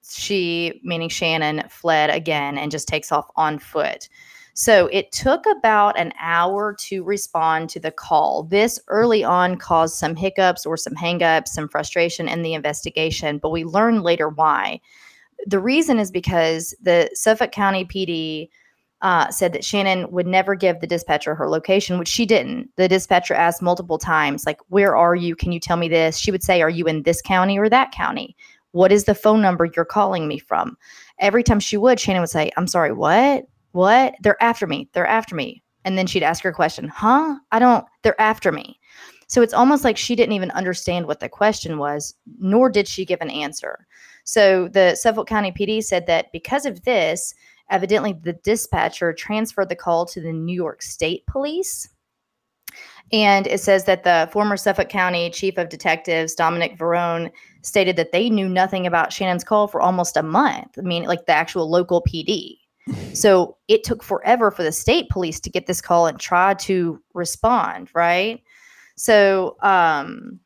[0.08, 4.08] she, meaning Shannan, fled again and just takes off on foot.
[4.54, 8.44] So it took about an hour to respond to the call.
[8.44, 13.50] This early on caused some hiccups or some hangups, some frustration in the investigation, but
[13.50, 14.80] we learned later why.
[15.46, 18.48] The reason is because the Suffolk County PD
[19.02, 22.70] uh, said that Shannan would never give the dispatcher her location, which she didn't.
[22.76, 25.36] The dispatcher asked multiple times, like, Where are you?
[25.36, 26.16] Can you tell me this?
[26.16, 28.36] She would say, Are you in this county or that county?
[28.72, 30.76] What is the phone number you're calling me from?
[31.18, 33.46] Every time she would, Shannan would say, I'm sorry, what?
[33.72, 34.14] What?
[34.22, 34.88] They're after me.
[34.92, 35.62] They're after me.
[35.84, 37.36] And then she'd ask her a question, Huh?
[37.52, 38.78] I don't, they're after me.
[39.28, 43.04] So it's almost like she didn't even understand what the question was, nor did she
[43.04, 43.86] give an answer.
[44.24, 47.34] So the Suffolk County PD said that because of this,
[47.70, 51.88] evidently the dispatcher transferred the call to the New York State Police.
[53.12, 57.30] And it says that the former Suffolk County Chief of Detectives, Dominic Varrone,
[57.62, 60.76] stated that they knew nothing about Shannan's call for almost a month.
[60.76, 62.58] I mean, like the actual local PD.
[63.14, 67.02] So it took forever for the state police to get this call and try to
[67.14, 68.40] respond, right?
[68.94, 70.38] So, um,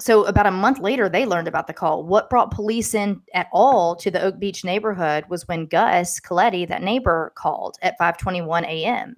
[0.00, 2.04] so about a month later, they learned about the call.
[2.04, 6.66] What brought police in at all to the Oak Beach neighborhood was when Gus Coletti,
[6.68, 9.16] that neighbor, called at 5:21 a.m.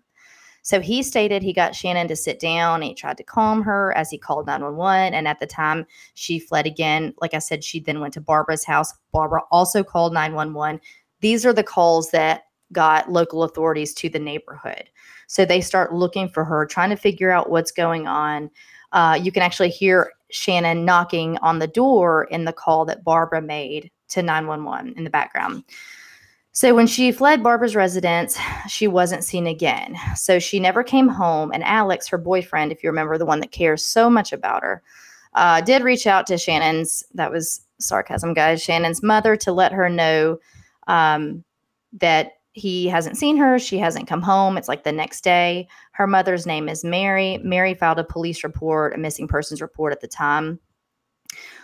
[0.63, 2.83] So he stated he got Shannan to sit down.
[2.83, 5.13] He tried to calm her as he called 911.
[5.13, 7.15] And at the time, she fled again.
[7.21, 8.93] Like I said, she then went to Barbara's house.
[9.13, 10.81] Barbara also called 911.
[11.21, 12.43] These are the calls that
[12.73, 14.89] got local authorities to the neighborhood.
[15.27, 18.51] So they start looking for her, trying to figure out what's going on.
[18.93, 23.43] Uh, you can actually hear Shannan knocking on the door in the call that Barbara
[23.43, 25.65] made to 911 in the background.
[26.55, 29.97] So when she fled Barbara's residence, she wasn't seen again.
[30.15, 31.51] So she never came home.
[31.53, 34.83] And Alex, her boyfriend, if you remember, the one that cares so much about her,
[35.33, 39.89] uh, did reach out to Shannan's, that was sarcasm, guys, Shannan's mother to let her
[39.89, 40.39] know
[40.89, 41.43] um,
[41.95, 43.59] that he hasn't seen her.
[43.59, 44.59] She hasn't come home.
[44.59, 45.69] It's like the next day.
[45.93, 47.39] Her mother's name is Mary.
[47.43, 50.61] Mary filed a police report, a missing persons report at the time.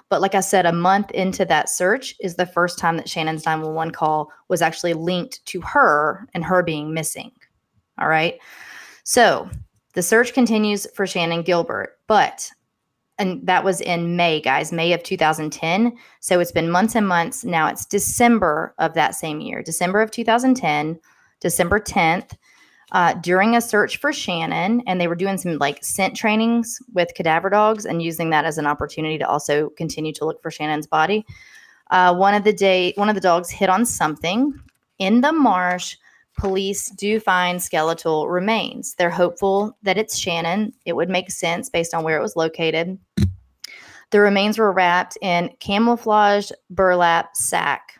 [0.09, 3.44] But like I said, a month into that search is the first time that Shannan's
[3.44, 7.31] 911 call was actually linked to her and her being missing.
[8.01, 8.38] All right.
[9.05, 9.51] So
[9.92, 12.51] the search continues for Shannan Gilbert, but
[13.18, 15.96] and that was in May, guys, May of 2010.
[16.20, 17.44] So it's been months and months.
[17.44, 20.98] Now it's December of that same year, December of 2010,
[21.40, 22.37] December 10th.
[22.92, 27.12] Uh, during a search for Shannan, and they were doing some like scent trainings with
[27.14, 30.87] cadaver dogs and using that as an opportunity to also continue to look for Shannan's
[30.87, 31.26] body.
[31.90, 34.59] Uh, one of the day, one of the dogs hit on something
[34.98, 35.96] in the marsh.
[36.38, 38.94] Police do find skeletal remains.
[38.94, 40.72] They're hopeful that it's Shannan.
[40.87, 42.96] It would make sense based on where it was located.
[44.11, 47.94] The remains were wrapped in camouflage burlap sack.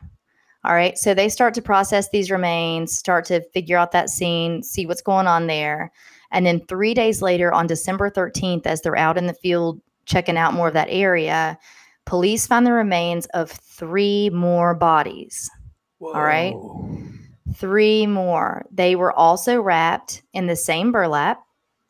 [0.65, 0.97] All right.
[0.97, 5.03] So they start to process these remains, start to figure out that scene, see what's
[5.03, 5.91] going on there.
[6.31, 10.37] And then three days later, on December 13th, as they're out in the field checking
[10.37, 11.59] out more of that area,
[12.07, 15.51] police find the remains of three more bodies.
[15.99, 16.13] Whoa.
[16.13, 16.55] All right.
[17.55, 18.67] Three more.
[18.71, 21.43] They were also wrapped in the same burlap.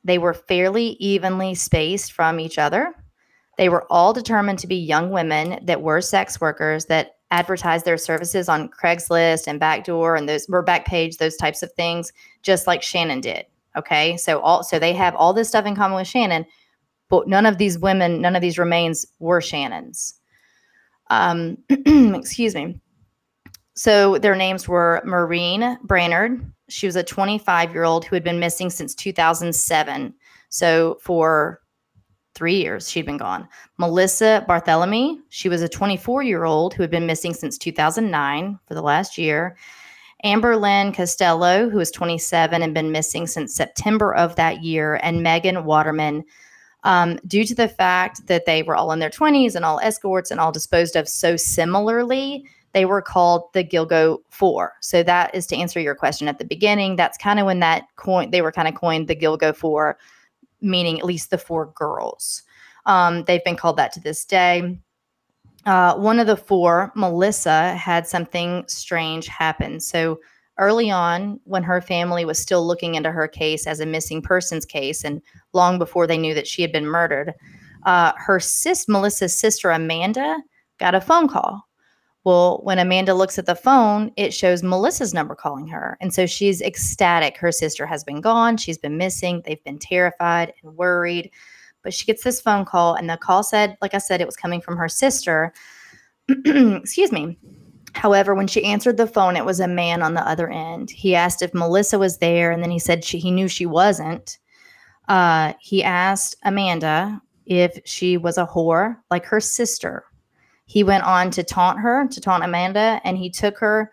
[0.04, 2.94] They were fairly evenly spaced from each other.
[3.56, 7.98] They were all determined to be young women that were sex workers that advertised their
[7.98, 12.80] services on Craigslist and Backdoor and those were Backpage, those types of things, just like
[12.80, 13.44] Shannan did.
[13.76, 14.16] Okay.
[14.16, 16.46] So all so they have all this stuff in common with Shannan,
[17.08, 20.14] but none of these women, none of these remains were Shannan's.
[21.10, 22.80] Um, excuse me.
[23.78, 26.44] So their names were Maureen Brainard.
[26.68, 30.12] She was a 25 year old who had been missing since 2007.
[30.48, 31.60] So for
[32.34, 33.48] three years she'd been gone.
[33.76, 38.74] Melissa Barthélemy, she was a 24 year old who had been missing since 2009 for
[38.74, 39.56] the last year.
[40.24, 45.22] Amber Lynn Costello, who was 27 and been missing since September of that year, and
[45.22, 46.24] Megan Waterman.
[46.82, 50.32] Um, due to the fact that they were all in their 20s and all escorts
[50.32, 54.74] and all disposed of so similarly, they were called the Gilgo Four.
[54.80, 56.96] So that is to answer your question at the beginning.
[56.96, 59.98] That's kind of when that coin they were kind of coined the Gilgo Four
[60.60, 62.42] meaning at least the four girls.
[62.86, 64.78] Um, they've been called that to this day.
[65.66, 69.80] Uh, one of the four, Melissa, had something strange happen.
[69.80, 70.20] So
[70.58, 74.64] early on, when her family was still looking into her case as a missing persons
[74.64, 75.20] case, and
[75.52, 77.34] long before they knew that she had been murdered,
[77.84, 80.38] uh, her sis, Melissa's sister Amanda,
[80.78, 81.67] got a phone call
[82.24, 85.96] well, when Amanda looks at the phone, it shows Melissa's number calling her.
[86.00, 87.36] And so she's ecstatic.
[87.36, 88.56] Her sister has been gone.
[88.56, 89.42] She's been missing.
[89.44, 91.30] They've been terrified and worried.
[91.82, 94.36] But she gets this phone call, and the call said, like I said, it was
[94.36, 95.52] coming from her sister.
[96.28, 97.38] Excuse me.
[97.94, 100.90] However, when she answered the phone, it was a man on the other end.
[100.90, 104.38] He asked if Melissa was there, and then he said she, he knew she wasn't.
[105.08, 110.04] Uh, he asked Amanda if she was a whore like her sister
[110.68, 113.90] he went on to taunt her, to taunt Amanda, and he took her.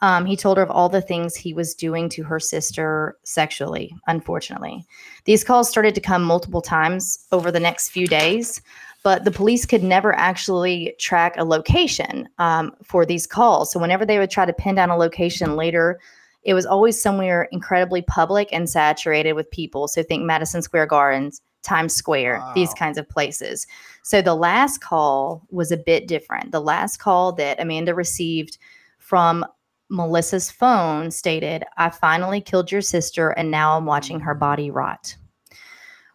[0.00, 3.94] Um, he told her of all the things he was doing to her sister sexually,
[4.06, 4.86] unfortunately.
[5.26, 8.62] These calls started to come multiple times over the next few days,
[9.02, 13.70] but the police could never actually track a location um, for these calls.
[13.70, 16.00] So, whenever they would try to pin down a location later,
[16.42, 19.88] it was always somewhere incredibly public and saturated with people.
[19.88, 23.66] So, think Madison Square Gardens, Times Square, these kinds of places.
[24.02, 26.52] So the last call was a bit different.
[26.52, 28.58] The last call that Amanda received
[28.98, 29.44] from
[29.90, 34.40] Melissa's phone stated, I finally killed your sister and now I'm watching her mm.
[34.40, 35.16] body rot.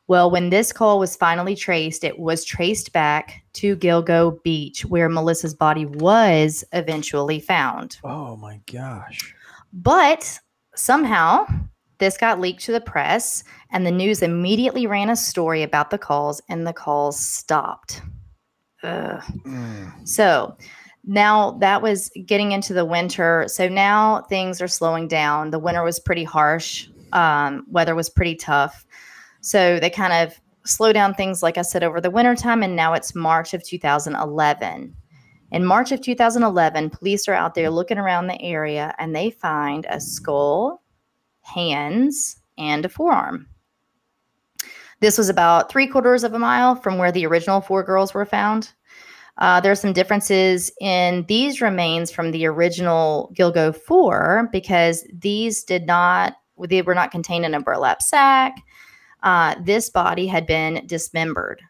[0.07, 5.07] Well, when this call was finally traced, it was traced back to Gilgo Beach, where
[5.07, 7.99] Melissa's body was eventually found.
[8.03, 9.35] Oh my gosh.
[9.71, 10.39] But
[10.75, 11.45] somehow
[11.99, 15.97] this got leaked to the press, and the news immediately ran a story about the
[15.97, 18.01] calls, and the calls stopped.
[18.83, 19.21] Ugh.
[20.05, 20.57] So
[21.03, 23.45] now that was getting into the winter.
[23.47, 25.51] So now things are slowing down.
[25.51, 28.85] The winter was pretty harsh, um, weather was pretty tough.
[29.41, 32.93] So they kind of slow down things, like I said, over the wintertime, and now
[32.93, 34.95] it's March of 2011.
[35.51, 39.87] In March of 2011, police are out there looking around the area and they find
[39.89, 40.83] a skull,
[41.53, 43.47] hands, and a forearm.
[44.99, 48.25] This was about three quarters of a mile from where the original four girls were
[48.25, 48.73] found.
[49.37, 55.63] Uh, there are some differences in these remains from the original Gilgo 4 because these
[55.63, 56.35] did not,
[56.67, 58.57] they were not contained in a burlap sack.
[59.23, 61.61] Uh, this body had been dismembered.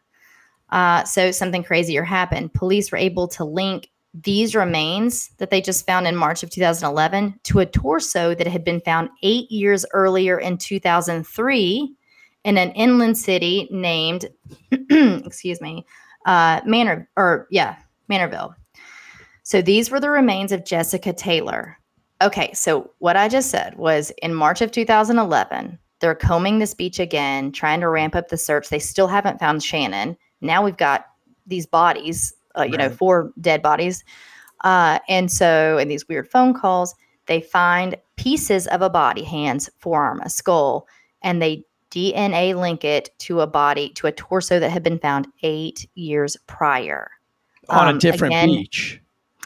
[0.71, 2.53] Uh, so something crazier happened.
[2.53, 7.39] Police were able to link these remains that they just found in March of 2011
[7.43, 11.95] to a torso that had been found eight years earlier in 2003
[12.45, 14.29] in an inland city named,
[14.71, 15.85] excuse me,
[16.25, 17.75] uh, Manor, or yeah,
[18.09, 18.55] Manorville.
[19.43, 21.77] So these were the remains of Jessica Taylor.
[22.21, 26.99] Okay, so what I just said was in March of 2011, they're combing this beach
[26.99, 28.69] again, trying to ramp up the search.
[28.69, 30.17] They still haven't found Shannan.
[30.41, 31.05] Now we've got
[31.45, 34.03] these bodies, uh, you know, four dead bodies.
[34.63, 36.95] Uh, and so, in these weird phone calls,
[37.27, 40.87] they find pieces of a body, hands, forearm, a skull,
[41.21, 45.27] and they DNA link it to a body, to a torso that had been found
[45.43, 47.09] eight years prior.
[47.69, 49.01] On Um, a different again, beach.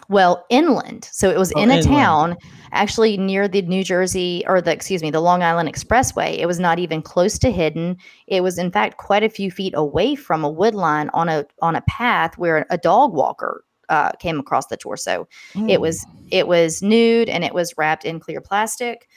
[0.09, 1.07] Well, inland.
[1.11, 1.87] So it was Oh, in a inland.
[1.95, 2.37] town
[2.71, 6.37] actually near the New Jersey or the excuse me, the Long Island Expressway.
[6.37, 7.97] It was not even close to hidden.
[8.27, 11.45] It was in fact quite a few feet away from a wood line on a
[11.61, 15.27] on a path where a dog walker uh, came across the torso.
[15.67, 19.07] It was it was nude and it was wrapped in clear plastic.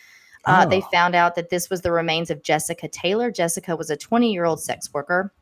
[0.44, 0.88] Uh, They Oh.
[0.92, 3.30] found out that this was the remains of Jessica Taylor.
[3.32, 5.32] Jessica was a 20 year old sex worker.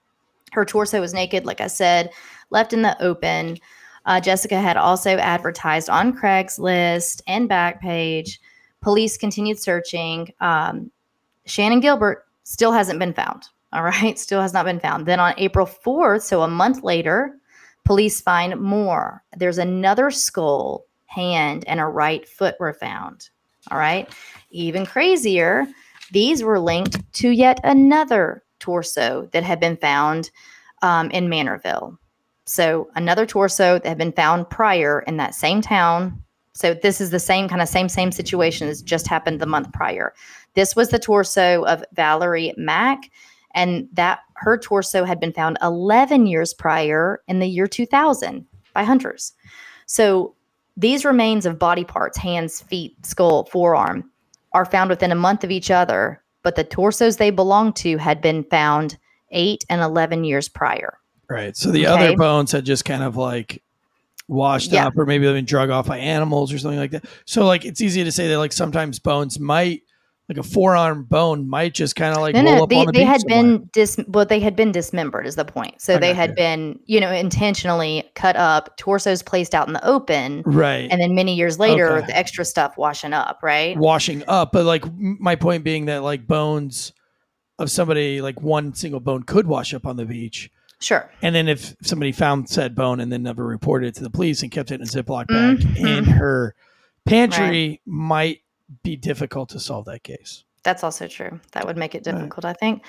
[0.52, 2.10] Her torso was naked, like I said,
[2.50, 3.58] left in the open.
[4.06, 8.38] Uh, Jessica had also advertised on Craigslist and Backpage.
[8.80, 10.32] Police continued searching.
[10.40, 10.90] Um,
[11.46, 13.44] Shannan Gilbert still hasn't been found.
[13.72, 15.06] All right, still has not been found.
[15.06, 17.36] Then on April 4th, so a month later,
[17.84, 19.22] police find more.
[19.36, 23.30] There's another skull, hand, and a right foot were found.
[23.70, 24.08] All right,
[24.50, 25.66] even crazier,
[26.12, 30.30] these were linked to yet another torso that had been found
[30.82, 31.96] um, in Manorville.
[32.44, 36.22] So another torso that had been found prior in that same town.
[36.52, 39.72] So this is the same kind of same same situation as just happened the month
[39.72, 40.14] prior.
[40.54, 43.10] This was the torso of Valerie Mack,
[43.54, 48.84] and that her torso had been found 11 years prior in the year 2000 by
[48.84, 49.32] hunters.
[49.86, 50.34] So
[50.76, 54.10] these remains of body parts, hands, feet, skull, forearm,
[54.52, 58.20] are found within a month of each other, but the torsos they belong to had
[58.20, 58.98] been found
[59.30, 60.98] eight and 11 years prior.
[61.28, 61.56] Right.
[61.56, 62.06] So the Okay.
[62.08, 63.62] other bones had just kind of like
[64.28, 64.86] washed Yeah.
[64.86, 67.04] up or maybe they've been drug off by animals or something like that.
[67.26, 69.82] So like it's easy to say that like sometimes bones might
[70.30, 72.86] like a forearm bone might just kind of like no, roll no, up they, on
[72.86, 73.42] the they beach had somewhere.
[73.58, 75.82] been dis well, they had been dismembered is the point.
[75.82, 76.36] So I they had you.
[76.36, 81.14] been, you know, intentionally cut up, torsos placed out in the open, right and then
[81.14, 82.06] many years later, Okay.
[82.06, 83.76] the extra stuff washing up, right?
[83.76, 84.52] washing up.
[84.52, 86.94] But like my point being that like bones
[87.58, 90.50] of somebody like one single bone could wash up on the beach.
[90.84, 91.10] Sure.
[91.22, 94.42] And then if somebody found said bone and then never reported it to the police
[94.42, 96.06] and kept it in a Ziploc bag in Mhm.
[96.06, 96.54] her
[97.06, 98.40] pantry, might
[98.82, 100.44] be difficult to solve that case.
[100.62, 101.40] That's also true.
[101.52, 102.14] That would make it Right.
[102.14, 102.82] difficult, I think.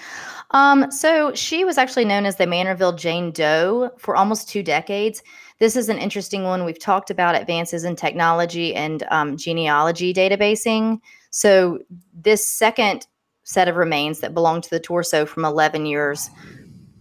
[0.51, 5.21] Um, so she was actually known as the Manorville Jane Doe for almost two decades.
[5.60, 6.63] This is an interesting one.
[6.63, 11.00] We've talked about advances in technology and um, genealogy databasing.
[11.31, 11.79] So
[12.13, 13.08] this second
[13.43, 16.29] set of remains that belong to the torso from 11 years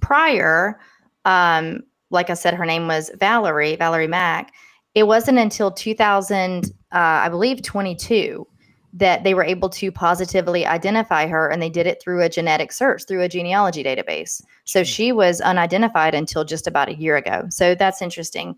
[0.05, 0.79] prior,
[1.25, 4.53] um, like I said, her name was Valerie, Valerie Mack.
[4.95, 8.47] It wasn't until 2000, uh, I believe 22,
[8.93, 12.71] that they were able to positively identify her and they did it through a genetic
[12.71, 14.43] search through a genealogy database.
[14.65, 17.47] So she was unidentified until just about a year ago.
[17.49, 18.57] So that's interesting.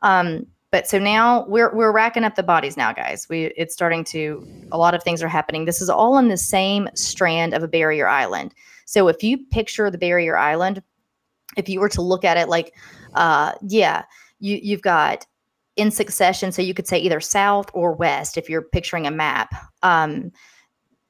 [0.00, 3.28] Um, but so now we're we're racking up the bodies now guys.
[3.28, 5.66] We it's starting to a lot of things are happening.
[5.66, 8.52] This is all in the same strand of a barrier island
[8.86, 10.82] So if you picture the barrier island,
[11.56, 12.74] if you were to look at it like,
[13.14, 14.04] uh, yeah,
[14.40, 15.26] you you've got
[15.76, 16.52] in succession.
[16.52, 19.54] So you could say either south or west if you're picturing a map.
[19.82, 20.32] Um,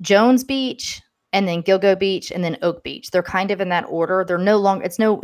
[0.02, 1.00] Jones Beach,
[1.32, 3.10] and then Gilgo Beach, and then Oak Beach.
[3.10, 4.24] They're kind of in that order.
[4.26, 4.84] They're no longer.
[4.84, 5.20] It's no.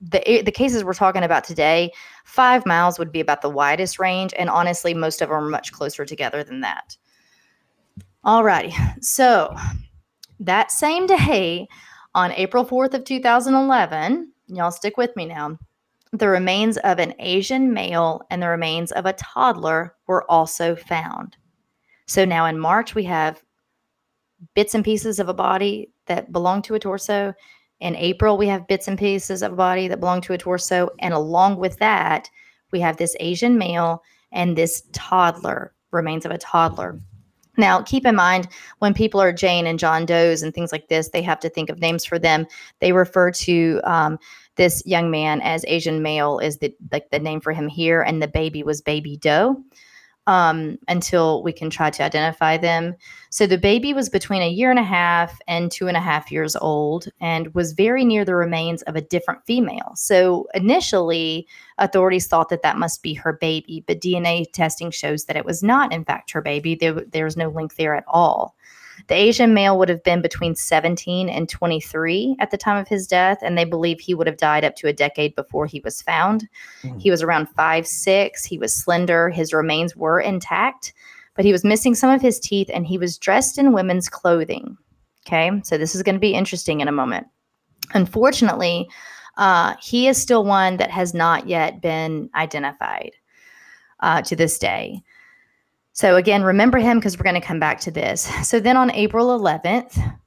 [0.00, 1.90] The, the cases we're talking about today,
[2.24, 5.72] five miles would be about the widest range, and honestly, most of them are much
[5.72, 6.96] closer together than that.
[8.22, 8.74] All righty.
[9.00, 9.54] so
[10.46, 11.68] that same day,
[12.14, 15.58] on April 4th of 2011, y'all stick with me now,
[16.12, 21.36] the remains of an Asian male and the remains of a toddler were also found.
[22.06, 23.42] So now in March, we have
[24.54, 27.34] bits and pieces of a body that belong to a torso.
[27.80, 30.90] In April, we have bits and pieces of a body that belong to a torso.
[31.00, 32.30] And along with that,
[32.70, 36.98] we have this Asian male and this toddler, remains of a toddler.
[37.56, 38.48] Now, keep in mind
[38.78, 41.70] when people are Jane and John Does and things like this, they have to think
[41.70, 42.46] of names for them.
[42.80, 44.18] They refer to um,
[44.56, 48.22] this young man as Asian male is the like the name for him here, and
[48.22, 49.62] the baby was Baby Doe
[50.26, 52.94] um, until we can try to identify them.
[53.30, 56.30] So the baby was between a year and a half and two and a half
[56.32, 59.92] years old and was very near the remains of a different female.
[59.96, 61.46] So initially,
[61.78, 65.62] authorities thought that that must be her baby, but DNA testing shows that it was
[65.62, 66.74] not, in fact, her baby.
[66.74, 68.54] There, there was no link there at all.
[69.06, 73.06] The Asian male would have been between 17 and 23 at the time of his
[73.06, 76.00] death, and they believe he would have died up to a decade before he was
[76.00, 76.48] found.
[76.82, 77.00] Mm.
[77.00, 78.44] He was around five six.
[78.44, 79.28] He was slender.
[79.28, 80.94] His remains were intact,
[81.34, 84.76] but he was missing some of his teeth, and he was dressed in women's clothing.
[85.26, 87.26] Okay, so this is going to be interesting in a moment.
[87.92, 88.88] Unfortunately,
[89.36, 93.12] uh, he is still one that has not yet been identified
[94.00, 95.02] uh, to this day.
[95.94, 98.22] So, again, remember him because we're going to come back to this.
[98.46, 100.18] So, then on April 11th,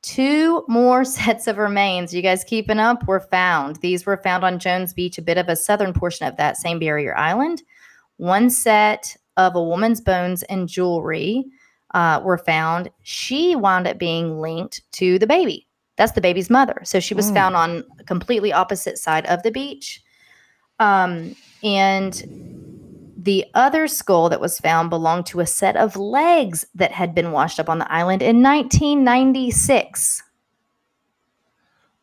[0.00, 3.76] two more sets of remains, you guys keeping up, were found.
[3.76, 6.78] These were found on Jones Beach, a bit of a southern portion of that same
[6.78, 7.62] barrier island.
[8.16, 11.44] One set of a woman's bones and jewelry
[11.92, 12.90] uh, were found.
[13.02, 15.66] She wound up being linked to the baby.
[15.96, 16.80] That's the baby's mother.
[16.84, 17.34] So she was mm.
[17.34, 20.02] found on a completely opposite side of the beach.
[20.78, 22.81] Um, and
[23.22, 27.30] the other skull that was found belonged to a set of legs that had been
[27.30, 30.22] washed up on the island in 1996.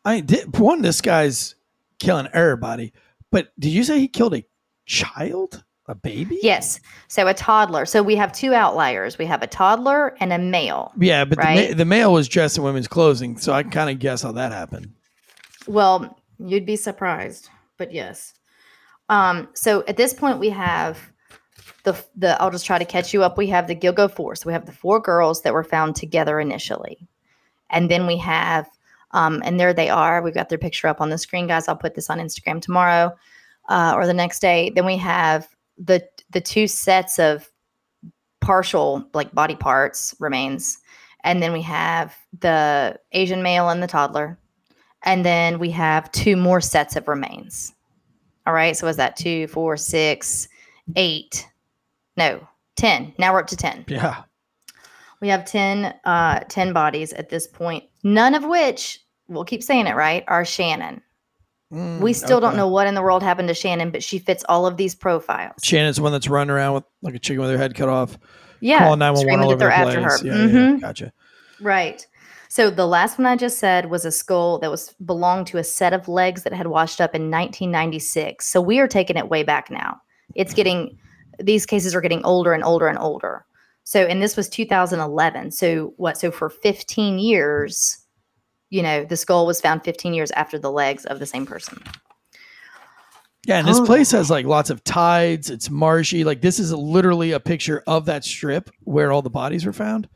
[0.04, 0.80] I did one.
[0.80, 1.54] This guy's
[1.98, 2.94] killing everybody,
[3.30, 4.46] but did you say he killed a
[4.86, 6.38] child, a baby?
[6.42, 6.80] Yes.
[7.08, 7.84] So a toddler.
[7.84, 9.18] So we have two outliers.
[9.18, 10.92] We have a toddler and a male.
[10.98, 11.68] Yeah, but right?
[11.68, 14.32] the, ma- the male was dressed in women's clothing, so I kind of guess how
[14.32, 14.94] that happened.
[15.66, 18.32] Well, you'd be surprised, but yes.
[19.10, 21.09] Um, so at this point, we have
[21.84, 22.40] the the.
[22.40, 23.38] I'll just try to catch you up.
[23.38, 24.34] We have the Gilgo Four.
[24.36, 27.08] So we have the four girls that were found together initially,
[27.70, 28.66] and then we have,
[29.12, 30.22] um, and there they are.
[30.22, 31.68] We've got their picture up on the screen, guys.
[31.68, 33.14] I'll put this on Instagram tomorrow
[33.68, 34.70] uh, or the next day.
[34.74, 35.48] Then we have
[35.78, 37.50] the the two sets of
[38.40, 40.78] partial like body parts remains,
[41.24, 44.38] and then we have the Asian male and the toddler,
[45.02, 47.72] and then we have two more sets of remains.
[48.46, 48.76] All right.
[48.76, 50.48] So was that two, four, six,
[50.96, 51.46] eight?
[52.16, 52.46] No,
[52.76, 53.14] 10.
[53.18, 53.86] Now we're up to 10.
[53.88, 54.22] Yeah.
[55.20, 59.86] We have 10, uh, 10 bodies at this point, none of which, we'll keep saying
[59.86, 61.02] it right, are Shannan.
[61.72, 62.46] Mm, we still okay.
[62.46, 64.94] don't know what in the world happened to Shannan, but she fits all of these
[64.94, 65.62] profiles.
[65.62, 68.18] Shannan's the one that's running around with like a chicken with her head cut off.
[68.60, 68.78] Yeah.
[68.78, 69.96] Calling 911 all over the place.
[69.96, 70.26] After her.
[70.26, 70.56] Yeah, mm-hmm.
[70.56, 71.12] yeah, gotcha.
[71.60, 72.06] Right.
[72.48, 75.64] So the last one I just said was a skull that was belonged to a
[75.64, 78.44] set of legs that had washed up in 1996.
[78.44, 80.00] So we are taking it way back now.
[80.34, 80.98] It's getting
[81.40, 83.44] these cases are getting older and older and older.
[83.84, 85.50] So and this was 2011.
[85.50, 86.18] So what?
[86.18, 87.98] So for 15 years,
[88.70, 91.82] you know, the skull was found 15 years after the legs of the same person.
[93.46, 93.86] Yeah, and this oh.
[93.86, 95.50] place has like lots of tides.
[95.50, 96.24] It's marshy.
[96.24, 100.08] Like this is literally a picture of that strip where all the bodies were found.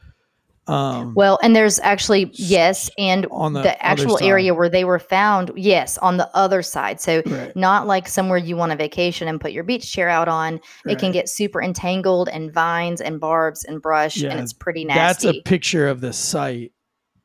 [0.66, 4.98] Um, well, and there's actually yes, and on the, the actual area where they were
[4.98, 7.00] found, yes, on the other side.
[7.00, 7.54] So right.
[7.54, 10.54] not like somewhere you want to vacation and put your beach chair out on.
[10.84, 10.92] Right.
[10.92, 14.84] It can get super entangled and vines and barbs and brush, yeah, and it's pretty
[14.86, 15.26] nasty.
[15.26, 16.72] That's a picture of the site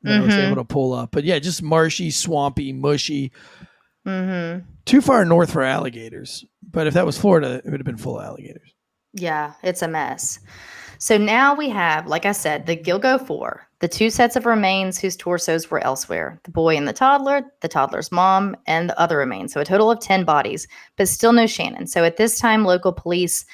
[0.01, 0.23] that mm-hmm.
[0.23, 1.11] I was able to pull up.
[1.11, 3.31] But yeah, just marshy, swampy, mushy.
[4.05, 4.65] Mm-hmm.
[4.85, 6.43] Too far north for alligators.
[6.61, 8.73] But if that was Florida, it would have been full of alligators.
[9.13, 10.39] Yeah, it's a mess.
[11.01, 14.99] So now we have, like I said, the Gilgo Four, the two sets of remains
[14.99, 19.17] whose torsos were elsewhere the boy and the toddler, the toddler's mom, and the other
[19.17, 19.53] remains.
[19.53, 21.87] So a total of 10 bodies, but still no Shannan.
[21.87, 23.45] So at this time, local police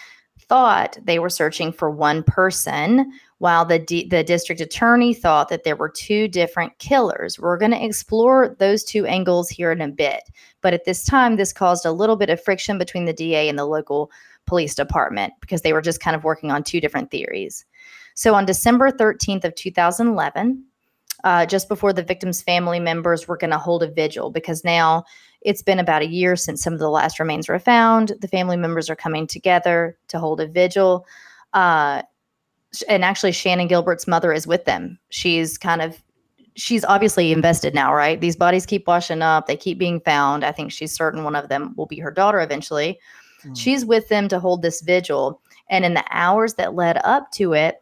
[0.48, 5.64] thought they were searching for one person, while the D- the district attorney thought that
[5.64, 7.38] there were two different killers.
[7.38, 10.24] We're going to explore those two angles here in a bit,
[10.62, 13.60] but at this time, this caused a little bit of friction between the DA and
[13.60, 14.10] the local
[14.46, 17.66] police department because they were just kind of working on two different theories.
[18.14, 20.64] So on December 13th of 2011,
[21.24, 25.04] uh, just before the victim's family members were going to hold a vigil because now
[25.42, 28.14] it's been about a year since some of the last remains were found.
[28.22, 31.06] The family members are coming together to hold a vigil.
[31.54, 32.04] Uh,
[32.90, 35.00] and actually, Shannan Gilbert's mother is with them.
[35.10, 36.02] She's kind of,
[36.56, 38.20] she's obviously invested now, right?
[38.20, 40.44] These bodies keep washing up, they keep being found.
[40.44, 43.00] I think she's certain one of them will be her daughter eventually.
[43.46, 43.58] Mm.
[43.58, 45.42] She's with them to hold this vigil.
[45.70, 47.82] And in the hours that led up to it,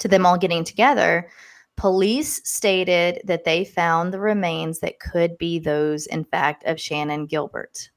[0.00, 1.28] to them all getting together,
[1.76, 7.28] police stated that they found the remains that could be those, in fact, of Shannan
[7.28, 7.90] Gilbert.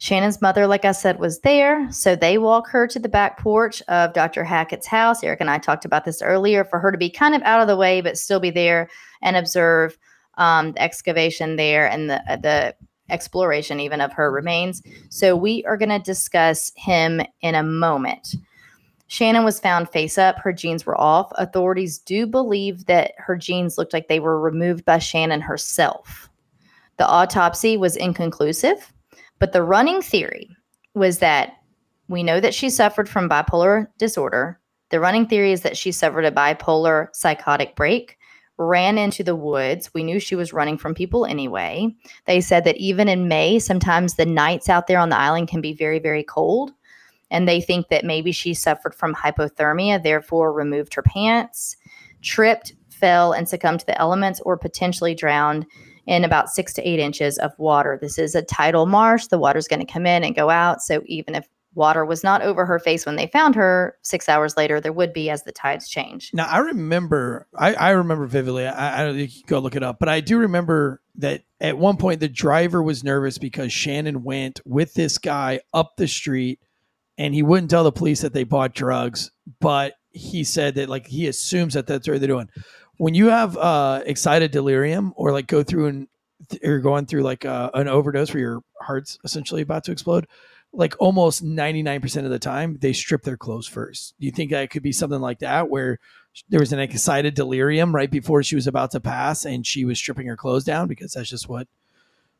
[0.00, 1.90] Shannan's mother, like I said, was there.
[1.90, 4.44] So they walk her to the back porch of Dr.
[4.44, 5.24] Hackett's house.
[5.24, 7.66] Eric and I talked about this earlier for her to be kind of out of
[7.66, 8.88] the way, but still be there
[9.22, 9.98] and observe
[10.36, 12.74] um, the excavation there and the, the
[13.10, 14.36] exploration even of her mm-hmm.
[14.36, 14.82] remains.
[15.08, 18.34] So we are going to discuss him in a moment.
[19.08, 20.38] Shannan was found face up.
[20.38, 21.32] Her jeans were off.
[21.36, 26.28] Authorities do believe that her jeans looked like they were removed by Shannan herself.
[26.98, 28.92] The autopsy was inconclusive,
[29.38, 30.50] but the running theory
[30.94, 31.52] was that
[32.08, 34.60] we know that she suffered from bipolar disorder.
[34.90, 38.17] The running theory is that she suffered a bipolar psychotic break,
[38.58, 39.90] ran into the woods.
[39.94, 41.94] We knew she was running from people anyway.
[42.26, 45.60] They said that even in May, sometimes the nights out there on the island can
[45.60, 46.72] be very, very cold
[47.30, 51.76] and they think that maybe she suffered from hypothermia, therefore removed her pants,
[52.22, 55.66] tripped, fell, and succumbed to the elements, or potentially drowned
[56.06, 57.98] in about six to eight inches of water.
[58.00, 59.26] This is a tidal marsh.
[59.26, 60.80] The water's going to come in and go out.
[60.80, 61.46] So even if
[61.78, 65.14] water was not over her face when they found her, six hours later, there would
[65.14, 66.30] be as the tides change.
[66.34, 68.66] Now I remember, I, I remember vividly.
[68.66, 71.42] I, I don't think you can go look it up, but I do remember that
[71.60, 76.08] at one point the driver was nervous because Shannan went with this guy up the
[76.08, 76.60] street,
[77.16, 81.06] and he wouldn't tell the police that they bought drugs, but he said that like
[81.06, 82.48] he assumes that that's what they're doing.
[82.96, 86.08] When you have uh, excited delirium or like go through and
[86.62, 90.26] you're going through like uh, an overdose where your heart's essentially about to explode,
[90.78, 94.14] like almost 99% of the time they strip their clothes first.
[94.20, 95.98] Do you think that could be something like that where
[96.48, 99.98] there was an excited delirium right before she was about to pass and she was
[99.98, 101.66] stripping her clothes down because that's just what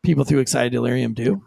[0.04, 1.42] people through excited delirium do?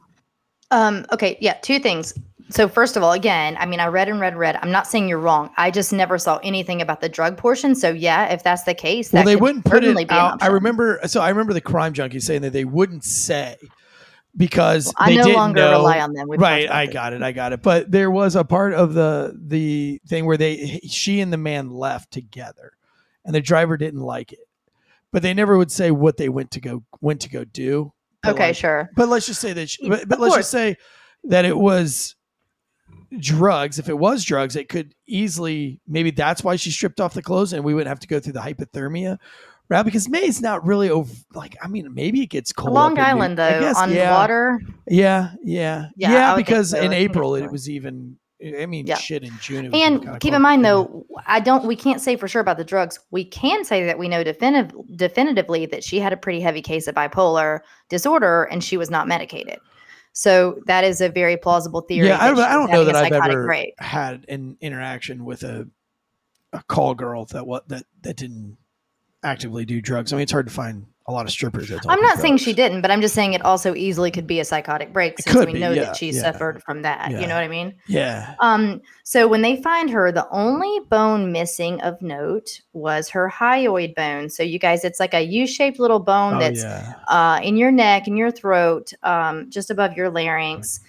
[0.69, 2.13] Um, okay, yeah, two things.
[2.49, 4.57] So first of all, again, I mean, I read and read, read.
[4.61, 5.49] I'm not saying you're wrong.
[5.55, 7.73] I just never saw anything about the drug portion.
[7.73, 10.43] So yeah, if that's the case, that well, they wouldn't put it out.
[10.43, 13.55] I remember, so I remember the crime junkie saying that they wouldn't say
[14.35, 15.71] because I they no didn't longer know.
[15.71, 16.27] rely on them.
[16.27, 17.61] We've right, I got it, I got it.
[17.61, 21.69] But there was a part of the the thing where they she and the man
[21.69, 22.73] left together,
[23.25, 24.47] and the driver didn't like it,
[25.11, 27.93] but they never would say what they went to go went to go do.
[28.25, 28.89] Okay, like- sure.
[28.95, 30.39] But let's just say that, she, but, but let's course.
[30.45, 30.77] just say
[31.25, 32.15] that it was
[33.17, 33.79] drugs.
[33.79, 37.51] If it was drugs, it could easily maybe that's why she stripped off the clothes,
[37.53, 39.17] and we wouldn't have to go through the hypothermia.
[39.71, 41.13] Right, because May's not really over.
[41.33, 42.73] Like, I mean, maybe it gets cold.
[42.73, 44.11] Long Island, though, guess, on yeah.
[44.11, 44.59] water.
[44.85, 46.27] Yeah, yeah, Yeah, yeah.
[46.27, 46.81] I would think because so.
[46.81, 48.17] In April it was even.
[48.43, 48.95] I mean, Yeah.
[48.97, 49.23] shit.
[49.23, 50.33] In June, it was And keep cold.
[50.33, 51.63] in mind, though, I don't.
[51.63, 52.99] We can't say for sure about the drugs.
[53.11, 56.87] We can say that we know definitive, definitively that she had a pretty heavy case
[56.87, 59.59] of bipolar disorder, and she was not medicated.
[60.11, 62.09] So that is a very plausible theory.
[62.09, 63.73] Yeah, I, I don't know that I've ever break.
[63.79, 65.69] had an interaction with a
[66.51, 68.57] a call girl that what that that didn't
[69.23, 70.11] actively do drugs.
[70.11, 71.69] I mean, it's hard to find a lot of strippers.
[71.69, 72.43] That I'm not saying drugs.
[72.43, 75.45] she didn't, but I'm just saying it also easily could be a psychotic break since
[75.45, 76.21] we be, know yeah, that she yeah.
[76.21, 77.11] suffered from that.
[77.11, 77.19] Yeah.
[77.19, 77.75] You know what I mean?
[77.87, 83.29] Yeah, Um, so when they find her, the only bone missing of note was her
[83.29, 84.29] hyoid bone.
[84.29, 88.07] So you guys, it's like a U-shaped little bone oh that's uh, in your neck,
[88.07, 90.79] in your throat, um, just above your larynx.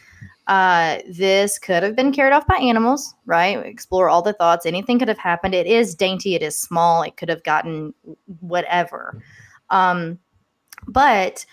[0.49, 3.65] Uh, this could have been carried off by animals, right?
[3.65, 4.67] Explore all the thoughts.
[4.67, 5.55] Anything could have happened.
[5.55, 6.35] It is dainty.
[6.35, 7.03] It is small.
[7.03, 7.95] It could have gotten
[8.41, 9.23] whatever.
[9.71, 10.19] Um,
[10.89, 11.47] but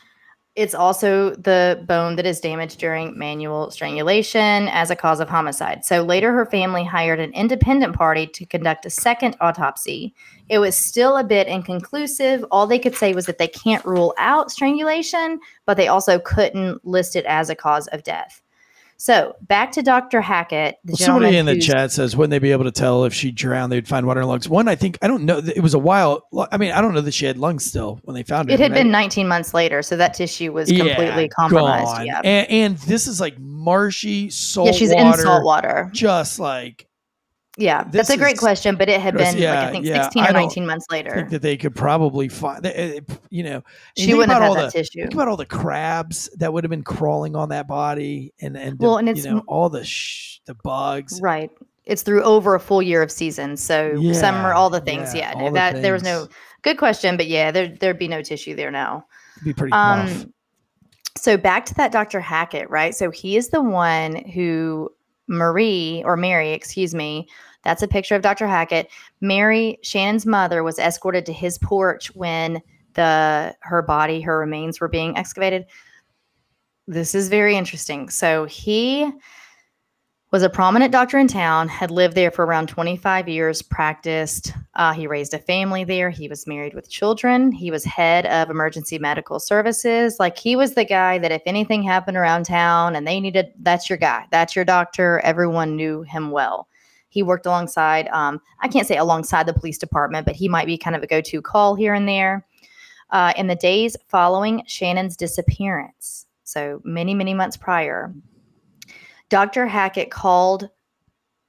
[0.56, 5.86] it's also the bone that is damaged during manual strangulation as a cause of homicide.
[5.86, 10.14] So later, her family hired an independent party to conduct a second autopsy.
[10.50, 12.44] It was still a bit inconclusive.
[12.52, 16.84] All they could say was that they can't rule out strangulation, but they also couldn't
[16.86, 18.42] list it as a cause of death.
[19.02, 20.20] So back to Dr.
[20.20, 20.76] Hackett.
[20.84, 23.32] The Well, somebody in the chat says, wouldn't they be able to tell if she
[23.32, 23.72] drowned?
[23.72, 24.50] They'd find water in her lungs.
[24.50, 25.38] One, I think, I don't know.
[25.38, 26.28] It was a while.
[26.52, 28.54] I mean, I don't know that she had lungs still when they found her.
[28.54, 28.80] It had right?
[28.80, 31.86] been 19 months later, so that tissue was completely compromised.
[31.86, 32.06] gone.
[32.08, 32.20] Yeah.
[32.26, 35.90] And, and this is like marshy salt yeah, she's water, in salt water.
[35.94, 36.86] just like
[37.60, 40.04] Yeah, This that's a great is- question, but it had been like I think yeah,
[40.04, 41.28] 16 or 19 months later.
[41.30, 42.64] that they could probably find,
[43.30, 43.62] you know,
[43.98, 45.02] She wouldn't have all had that the, tissue.
[45.02, 48.80] Think about all the crabs that would have been crawling on that body, and and
[48.80, 51.20] Well, the, and it's you know all the sh- the bugs.
[51.22, 51.52] Right.
[51.86, 53.62] It's through over a full year of seasons.
[53.62, 55.14] So summer, Yeah, all the things.
[55.14, 55.34] yeah, Yeah.
[55.36, 56.28] all no, the that there was no
[56.62, 59.06] good question, but yeah, there there'd be no tissue there now.
[59.38, 60.10] It'd be pretty rough.
[60.24, 60.34] Um,
[61.18, 62.22] so back to that Dr.
[62.22, 62.96] Hackett, right?
[62.96, 64.90] So he is the one who
[65.28, 67.28] Marie or Mary, excuse me,
[67.70, 68.48] that's a picture of Dr.
[68.48, 68.90] Hackett.
[69.22, 72.64] Mary, Shannan's mother, was escorted to his porch when
[72.96, 75.68] the her body, her remains were being excavated.
[76.88, 78.10] This is very interesting.
[78.10, 79.12] So he
[80.32, 84.52] was a prominent doctor in town, had lived there for around 25 years, practiced.
[84.74, 86.10] Uh, he raised a family there.
[86.10, 87.52] He was married with children.
[87.52, 90.16] He was head of emergency medical services.
[90.20, 93.92] Like he was the guy that if anything happened around town and they needed, that's
[93.92, 95.20] your guy, that's your doctor.
[95.20, 96.68] Everyone knew him well.
[97.10, 100.78] He worked alongside, um, I can't say alongside the police department, but he might be
[100.78, 102.46] kind of a go to call here and there.
[103.12, 108.14] Uh, in the days following Shannan's disappearance, so many, many months prior,
[109.30, 109.66] Dr.
[109.66, 110.70] Hackett called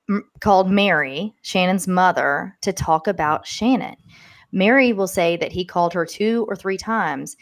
[0.08, 3.96] m- called Mary, Shannan's mother, to talk about Shannan.
[4.52, 7.36] Mary will say that he called her two or three times.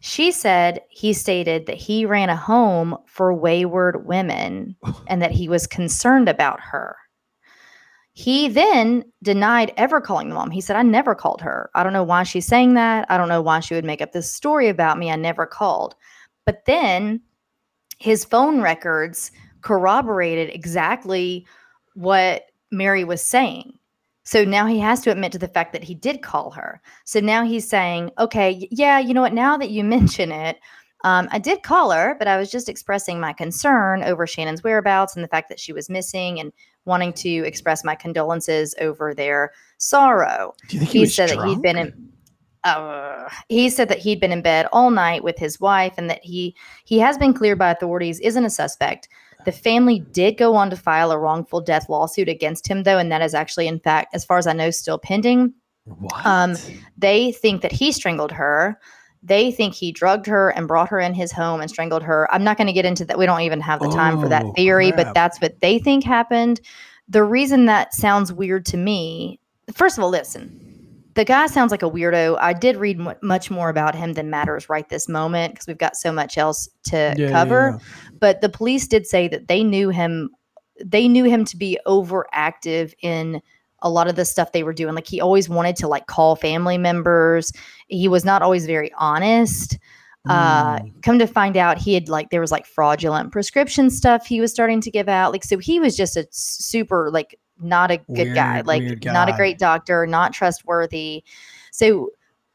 [0.00, 4.76] She said he stated that he ran a home for wayward women
[5.06, 6.96] and that he was concerned about her.
[8.12, 10.50] He then denied ever calling the mom.
[10.50, 11.70] He said, I never called her.
[11.74, 13.10] I don't know why she's saying that.
[13.10, 15.10] I don't know why she would make up this story about me.
[15.10, 15.94] I never called.
[16.44, 17.20] But then
[17.98, 19.30] his phone records
[19.62, 21.46] corroborated exactly
[21.94, 23.78] what Mary was saying.
[24.24, 26.80] So now he has to admit to the fact that he did call her.
[27.04, 29.34] So now he's saying, okay, yeah, you know what?
[29.34, 30.58] Now that you mention it,
[31.04, 35.14] um, I did call her, but I was just expressing my concern over Shannan's whereabouts
[35.14, 36.52] and the fact that she was missing and
[36.90, 41.38] wanting to express my condolences over their sorrow Do you think he, he, said that
[41.46, 41.62] he'd drunk?
[41.62, 42.10] been in
[42.64, 46.22] uh, he said that he'd been in bed all night with his wife and that
[46.22, 49.08] he he has been cleared by authorities isn't a suspect
[49.46, 53.10] the family did go on to file a wrongful death lawsuit against him though and
[53.10, 55.54] that is actually in fact as far as i know still pending
[55.86, 56.26] What?
[56.26, 56.54] um,
[56.98, 58.78] they think that he strangled her
[59.22, 62.42] they think he drugged her and brought her in his home and strangled her i'm
[62.44, 64.52] not going to get into that we don't even have the time for that Oh,
[64.54, 65.06] theory crap.
[65.06, 66.60] but that's what they think happened
[67.08, 69.38] the reason that sounds weird to me
[69.74, 70.56] first of all listen
[71.14, 74.30] the guy sounds like a weirdo i did read mu much more about him than
[74.30, 77.86] matters right this moment because we've got so much else to Yeah, yeah, cover yeah.
[78.20, 80.30] but the police did say that they knew him
[80.82, 83.42] they knew him to be overactive in
[83.82, 86.36] a lot of the stuff they were doing like he always wanted to like call
[86.36, 87.52] family members.
[87.88, 89.78] He was not always very honest.
[90.28, 91.02] Uh Mm.
[91.02, 94.50] come to find out he had like there was like fraudulent prescription stuff he was
[94.52, 95.32] starting to give out.
[95.32, 99.28] Like so he was just a super like not a good guy like weird not
[99.30, 101.24] a great doctor not trustworthy.
[101.72, 102.10] So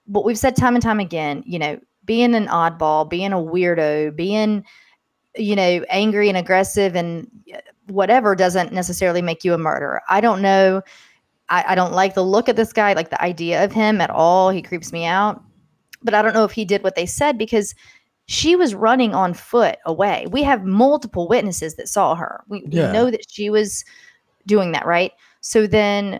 [0.05, 4.15] what we've said time and time again you know being an oddball being a weirdo
[4.15, 4.63] being
[5.35, 7.57] you know angry and aggressive and uh,
[7.87, 10.01] whatever doesn't necessarily make you a murderer.
[10.07, 10.83] I don't know
[11.49, 14.09] I, I don't like the look of this guy like the idea of him at
[14.09, 15.43] all he creeps me out
[16.03, 17.73] but I don't know if he did what they said because
[18.27, 20.25] she was running on foot away.
[20.31, 22.43] We have multiple witnesses that saw her.
[22.47, 23.85] We, we know that she was
[24.47, 25.11] doing that, right?
[25.41, 26.19] So then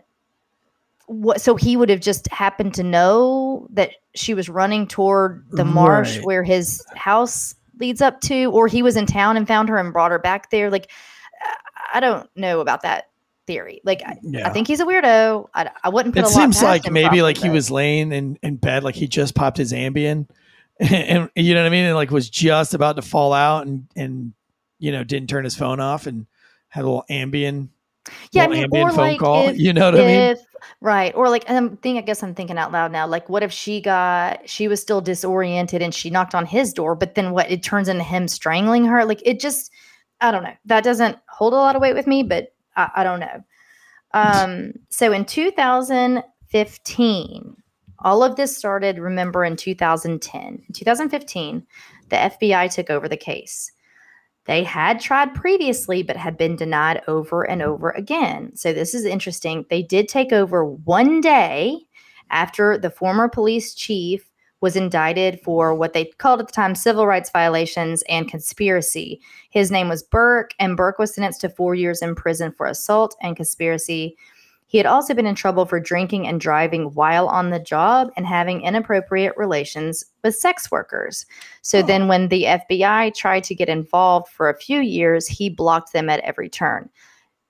[1.07, 5.65] what so he would have just happened to know that she was running toward the
[5.65, 6.25] marsh Right.
[6.25, 9.93] where his house leads up to or he was in town and found her and
[9.93, 10.89] brought her back there like
[11.93, 13.09] I don't know about that
[13.47, 13.81] theory.
[13.83, 14.47] Like I, Yeah.
[14.47, 15.47] I think he's a weirdo.
[15.53, 17.71] I, I wouldn't put it a lot seems like him maybe probably, like he was
[17.71, 20.27] laying in, in bed, like he just popped his Ambien,
[20.79, 23.87] and, you know what I mean, and like was just about to fall out, and
[23.95, 24.33] and
[24.79, 26.25] you know didn't turn his phone off and
[26.67, 27.69] had a little Ambien,
[28.31, 29.47] yeah, I mean, or phone like call.
[29.47, 30.35] if, you know what I mean?
[30.81, 33.51] right or like i'm think i guess i'm thinking out loud now like what if
[33.51, 37.49] she got she was still disoriented and she knocked on his door but then what
[37.51, 39.71] it turns into him strangling her like it just
[40.21, 43.03] i don't know that doesn't hold a lot of weight with me but i, I
[43.03, 43.43] don't know
[44.13, 47.55] um so in 2015
[47.99, 51.63] all of this started remember in 2010 in 2015
[52.09, 53.71] the fbi took over the case
[54.45, 58.55] they had tried previously, but had been denied over and over again.
[58.55, 59.65] So, this is interesting.
[59.69, 61.79] They did take over one day
[62.29, 64.29] after the former police chief
[64.65, 69.21] was indicted for what they called at the time civil rights violations and conspiracy.
[69.51, 73.15] His name was Burke, and Burke was sentenced to four years in prison for assault
[73.21, 74.17] and conspiracy.
[74.65, 78.25] He had also been in trouble for drinking and driving while on the job and
[78.25, 81.27] having inappropriate relations with sex workers.
[81.61, 85.93] So then, when the FBI tried to get involved for a few years, he blocked
[85.93, 86.89] them at every turn.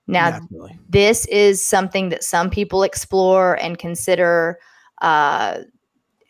[0.06, 0.78] Now, Naturally.
[0.86, 4.58] this is something that some people explore and consider
[5.00, 5.60] uh,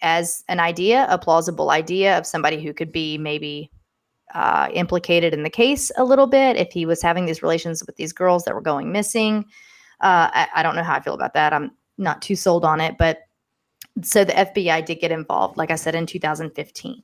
[0.03, 3.70] as an idea, a plausible idea of somebody who could be maybe
[4.34, 7.97] uh, implicated in the case a little bit if he was having these relations with
[7.97, 9.44] these girls that were going missing.
[10.01, 11.53] Uh, I, I don't know how I feel about that.
[11.53, 13.20] I'm not too sold on it, but
[14.03, 17.03] so the FBI did get involved, like I said, in 2015.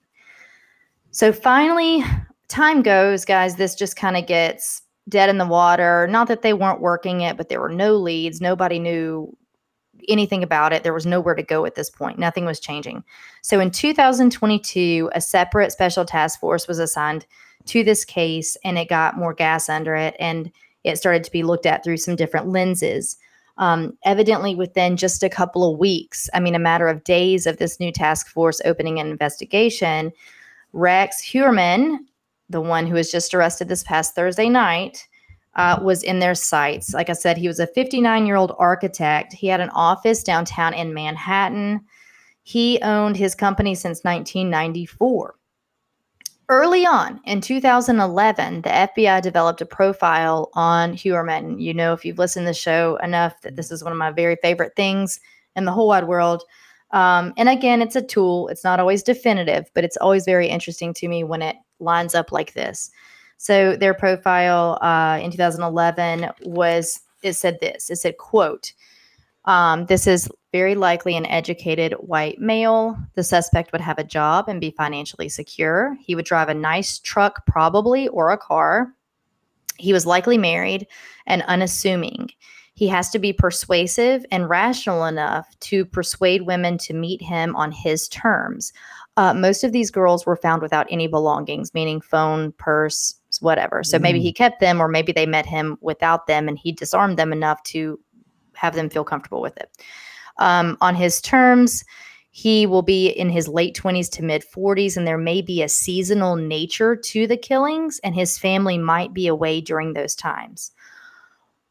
[1.10, 2.04] So finally,
[2.48, 3.56] time goes, guys.
[3.56, 6.06] This just kind of gets dead in the water.
[6.08, 8.40] Not that they weren't working it, but there were no leads.
[8.40, 9.34] Nobody knew
[10.08, 10.82] anything about it.
[10.82, 12.18] There was nowhere to go at this point.
[12.18, 13.04] Nothing was changing.
[13.42, 17.26] So in 2022, a separate special task force was assigned
[17.66, 20.50] to this case and it got more gas under it and
[20.84, 23.16] it started to be looked at through some different lenses.
[23.58, 27.58] Um, evidently, within just a couple of weeks, I mean, a matter of days of
[27.58, 30.12] this new task force opening an investigation,
[30.72, 31.98] Rex Heuermann,
[32.48, 35.06] the one who was just arrested this past Thursday night,
[35.54, 36.94] uh, was in their sights.
[36.94, 39.32] Like I said, he was a 59 year old architect.
[39.32, 41.82] He had an office downtown in Manhattan.
[42.42, 45.34] He owned his company since 1994.
[46.48, 51.60] Early on in 2011, the FBI developed a profile on Heuermann.
[51.60, 54.10] You know, if you've listened to the show enough, that this is one of my
[54.10, 55.20] very favorite things
[55.56, 56.42] in the whole wide world.
[56.90, 58.48] Um, and again, it's a tool.
[58.48, 62.32] It's not always definitive, but it's always very interesting to me when it lines up
[62.32, 62.90] like this.
[63.42, 67.90] So their profile uh, in 2011 was it said this.
[67.90, 68.72] It said, "quote
[69.46, 72.96] um, This is very likely an educated white male.
[73.14, 75.96] The suspect would have a job and be financially secure.
[76.00, 78.94] He would drive a nice truck, probably, or a car.
[79.76, 80.86] He was likely married
[81.26, 82.30] and unassuming."
[82.74, 87.70] He has to be persuasive and rational enough to persuade women to meet him on
[87.70, 88.72] his terms.
[89.16, 93.82] Uh, most of these girls were found without any belongings, meaning phone, purse, whatever.
[93.82, 97.18] So maybe he kept them, or maybe they met him without them and he disarmed
[97.18, 97.98] them enough to
[98.54, 99.70] have them feel comfortable with it.
[100.38, 101.84] Um, on his terms,
[102.30, 105.68] he will be in his late 20s to mid 40s, and there may be a
[105.68, 110.72] seasonal nature to the killings, and his family might be away during those times.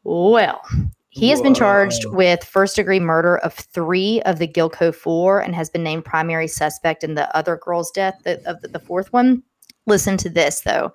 [0.04, 0.62] Well,
[1.10, 5.54] he has been charged with first degree murder of three of the Gilgo four and
[5.54, 9.42] has been named primary suspect in the other girl's death the- of the fourth one.
[9.86, 10.92] Listen to this, though.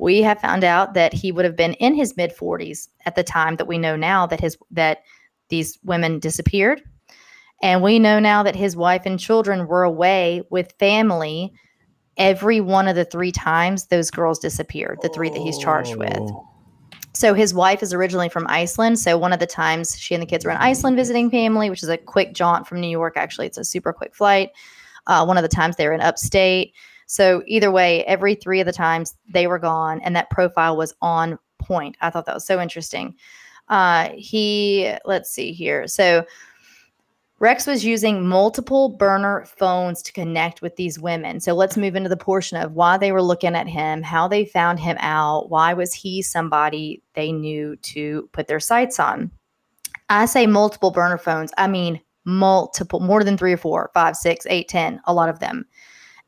[0.00, 3.22] We have found out that he would have been in his mid 40s at the
[3.22, 5.02] time that we know now that his that
[5.50, 6.82] these women disappeared.
[7.62, 11.52] And we know now that his wife and children were away with family
[12.16, 16.18] every one of the three times those girls disappeared, the three that he's charged with.
[16.18, 16.46] Oh.
[17.12, 18.98] So his wife is originally from Iceland.
[18.98, 21.82] So one of the times she and the kids were in Iceland visiting family, which
[21.82, 23.14] is a quick jaunt from New York.
[23.16, 24.50] Actually, it's a super quick flight.
[25.06, 26.72] Uh, one of the times they were in upstate.
[27.10, 30.94] So either way, every three of the times they were gone, and that profile was
[31.02, 31.96] on point.
[32.00, 33.16] I thought that was so interesting.
[33.68, 35.88] Uh, he, let's see here.
[35.88, 36.24] So
[37.40, 41.40] Rex was using multiple burner phones to connect with these women.
[41.40, 44.44] So let's move into the portion of why they were looking at him, how they
[44.44, 49.32] found him out, why was he somebody they knew to put their sights on.
[50.10, 51.50] I say multiple burner phones.
[51.58, 55.40] I mean multiple, more than three or four, five, six, eight, ten, a lot of
[55.40, 55.66] them.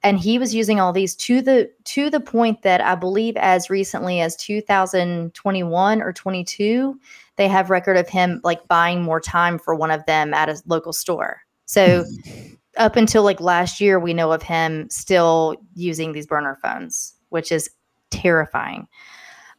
[0.05, 3.71] And he was using all these to the to the point that I believe as
[3.71, 6.99] recently as 2021 or 22,
[7.37, 10.61] they have record of him like buying more time for one of them at a
[10.67, 11.43] local store.
[11.67, 12.05] So
[12.77, 17.53] up until like last year, we know of him still using these burner phones, which
[17.53, 17.71] is
[18.11, 18.89] terrifying.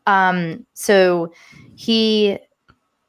[0.08, 1.34] Um, so
[1.76, 2.38] he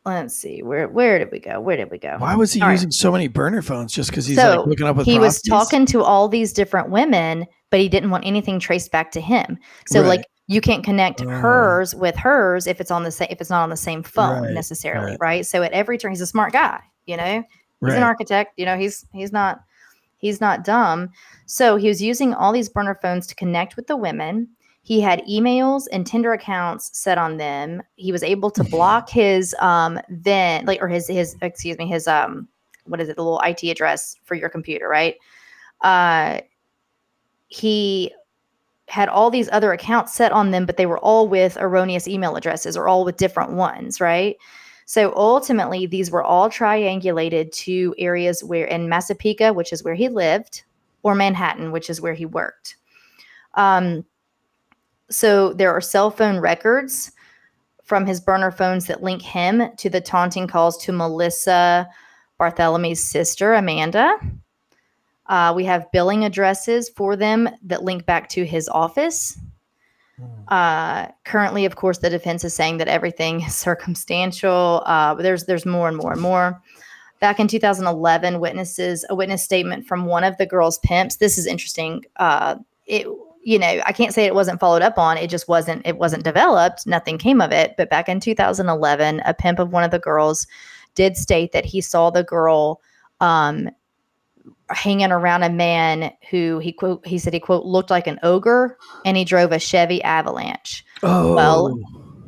[0.06, 1.60] let's see, where where did we go?
[1.60, 2.16] Where did we go?
[2.18, 2.72] Why was he All right.
[2.72, 3.92] using so many burner phones?
[3.92, 6.90] Just because he's So, like looking up with he was talking to all these different
[6.90, 9.58] women, but he didn't want anything traced back to him.
[9.86, 10.08] So Right.
[10.08, 11.28] like you can't connect Oh.
[11.28, 14.42] hers with hers if it's on the same if it's not on the same phone
[14.42, 15.20] Right, necessarily, right.
[15.20, 15.46] right.
[15.46, 17.42] So at every turn, he's a smart guy, you know.
[17.80, 17.96] He's Right.
[17.96, 18.76] an architect, you know.
[18.76, 19.60] He's he's not
[20.18, 21.10] he's not dumb.
[21.46, 24.48] So he was using all these burner phones to connect with the women.
[24.84, 27.82] He had emails and Tinder accounts set on them.
[27.96, 32.06] He was able to block his um then like or his his excuse me his
[32.06, 32.46] um
[32.84, 35.16] what is it the little IT address for your computer, right?
[35.80, 36.40] Uh
[37.48, 38.12] he
[38.88, 42.36] had all these other accounts set on them, but they were all with erroneous email
[42.36, 44.36] addresses or all with different ones, right?
[44.84, 50.10] So ultimately, these were all triangulated to areas where in Massapequa, which is where he
[50.10, 50.64] lived,
[51.02, 52.76] or Manhattan, which is where he worked.
[53.54, 54.04] Um,
[55.14, 57.12] so there are cell phone records
[57.84, 61.88] from his burner phones that link him to the taunting calls to Melissa
[62.40, 64.18] Bartholomew's sister, Amanda.
[65.26, 69.38] Uh, we have billing addresses for them that link back to his office.
[70.48, 74.82] Uh, currently, of course, the defense is saying that everything is circumstantial.
[74.86, 76.60] Uh, there's there's more and more and more.
[77.20, 81.16] Back in 2011, witnesses a witness statement from one of the girls' pimps.
[81.16, 82.04] This is interesting.
[82.16, 82.56] Uh,
[82.86, 83.06] it
[83.44, 85.16] you know I can't say it wasn't followed up on.
[85.18, 86.86] It just wasn't it wasn't developed.
[86.86, 87.74] Nothing came of it.
[87.76, 90.46] But back in 2011, a pimp of one of the girls
[90.94, 92.80] did state that he saw the girl
[93.20, 93.68] um,
[94.70, 98.78] hanging around a man who he quote he said he quote looked like an ogre
[99.04, 100.84] and he drove a Chevy Avalanche.
[101.02, 101.78] Oh, Well,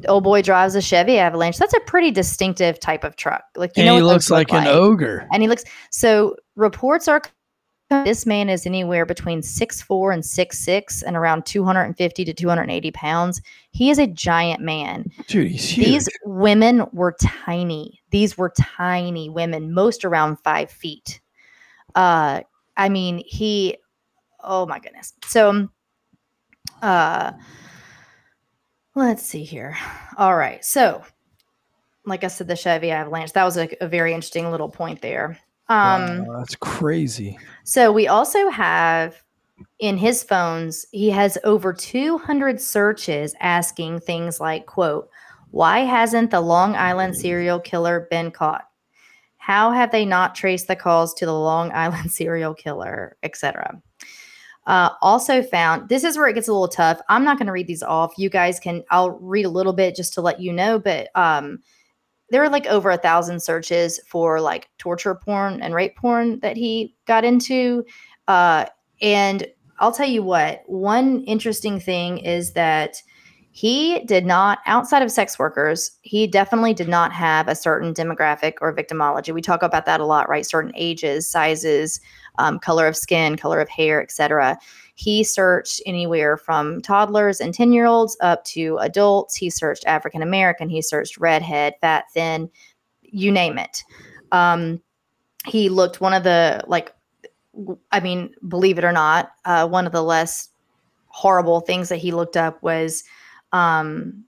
[0.08, 1.56] old boy drives a Chevy Avalanche.
[1.58, 3.42] That's a pretty distinctive type of truck.
[3.56, 5.26] Like you and know, he looks like an ogre.
[5.32, 7.22] and he looks so reports are
[7.88, 12.90] this man is anywhere between six four and six six and around 250 to 280
[12.90, 13.40] pounds.
[13.70, 15.10] He is a giant man.
[15.28, 15.86] Dude, he's huge.
[15.86, 18.00] these women were tiny.
[18.10, 21.20] These were tiny women most around five feet.
[21.94, 22.40] Uh
[22.76, 23.76] i mean he
[24.42, 25.12] oh my goodness.
[25.24, 25.68] So
[26.82, 27.32] uh
[28.96, 29.76] let's see here.
[30.18, 30.64] All right.
[30.64, 31.04] So
[32.04, 35.36] like i said the chevy avalanche that was a, a very interesting little point there
[35.68, 37.38] um Wow, that's crazy.
[37.64, 39.22] so we also have
[39.78, 45.08] in his phones, he has over 200 searches asking things like, quote,
[45.50, 48.68] why hasn't the Long Island serial killer been caught?
[49.38, 53.80] How have they not traced the calls to the Long Island serial killer, etc.
[54.66, 57.00] Uh, also found this is where it gets a little tough.
[57.08, 58.14] I'm not going to read these off.
[58.18, 58.82] You guys can.
[58.90, 60.80] I'll read a little bit just to let you know.
[60.80, 61.60] But um,
[62.30, 66.56] there were like over a thousand searches for like torture porn and rape porn that
[66.56, 67.84] he got into.
[68.26, 68.66] Uh,
[69.00, 69.46] and
[69.78, 73.02] I'll tell you what, one interesting thing is that
[73.56, 78.54] he did not, outside of sex workers, he definitely did not have a certain demographic
[78.60, 79.32] or victimology.
[79.32, 80.44] We talk about that a lot, right?
[80.44, 82.00] Certain ages, sizes,
[82.38, 84.58] um, color of skin, color of hair, etc.
[84.98, 89.36] He searched anywhere from toddlers and 10 year olds up to adults.
[89.36, 90.70] He searched African American.
[90.70, 92.50] He searched redhead, fat, thin,
[93.02, 93.84] you name it.
[94.32, 94.82] Um,
[95.46, 96.94] he looked one of the like
[97.92, 100.48] I mean, believe it or not, uh, one of the less
[101.08, 103.04] horrible things that he looked up was
[103.52, 104.24] um,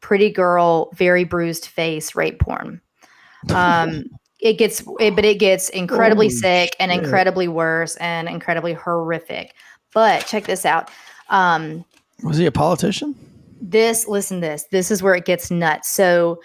[0.00, 2.80] pretty girl, very bruised face, rape porn.
[3.54, 4.04] Um,
[4.42, 7.02] it gets, it, but it gets incredibly Holy sick and shit.
[7.02, 9.54] incredibly worse and incredibly horrific.
[9.92, 10.90] But check this out.
[11.28, 11.84] Um,
[12.22, 13.14] Was he a politician?
[13.60, 16.40] this listen this this is where it gets nuts so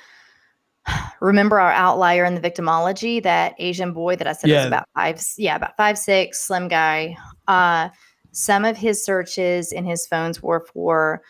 [1.22, 5.22] remember our outlier in the victimology that asian boy that i said was about five
[5.38, 7.16] yeah about five six slim guy
[7.48, 7.90] uh
[8.32, 11.22] some of his searches in his phones were for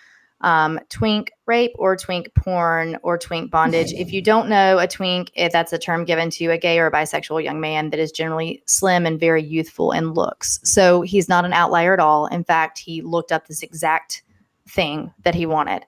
[0.42, 3.94] um, twink rape or twink porn or twink bondage.
[3.94, 6.88] If you don't know a twink, if that's a term given to a gay or
[6.88, 10.60] a bisexual young man that is generally slim and very youthful in looks.
[10.64, 12.28] So he's not an outlier at all.
[12.28, 14.24] In fact, he looked up this exact
[14.68, 15.86] thing that he wanted,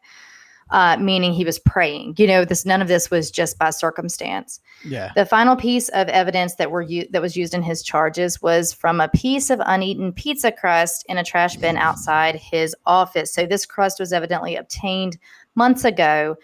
[0.70, 2.15] uh, meaning he was praying.
[2.18, 4.59] You know, this none of this was just by circumstance.
[4.84, 5.11] Yeah.
[5.15, 8.74] The final piece of evidence that were u- that was used in his charges was
[8.74, 13.34] from a piece of uneaten pizza crust in a trash bin outside his office.
[13.34, 15.18] So this crust was evidently obtained
[15.55, 16.36] months ago,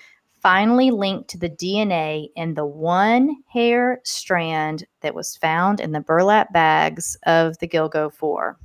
[0.42, 6.02] finally linked to the DNA in the one hair strand that was found in the
[6.02, 8.58] burlap bags of the Gilgo Four.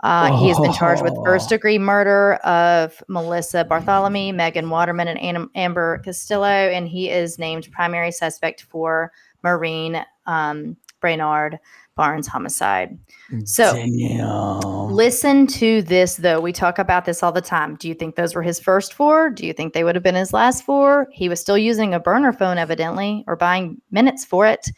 [0.00, 5.18] Uh, He has been charged with first degree murder of Melissa Bartholomew, Megan Waterman, and
[5.18, 11.58] Am- Amber Costello, and he is named primary suspect for Maureen um, Brainard
[11.96, 12.96] Barnes homicide.
[13.44, 14.60] So Damn.
[14.92, 16.40] listen to this, though.
[16.40, 17.74] We talk about this all the time.
[17.74, 19.30] Do you think those were his first four?
[19.30, 21.08] Do you think they would have been his last four?
[21.12, 24.70] He was still using a burner phone, evidently, or buying minutes for it.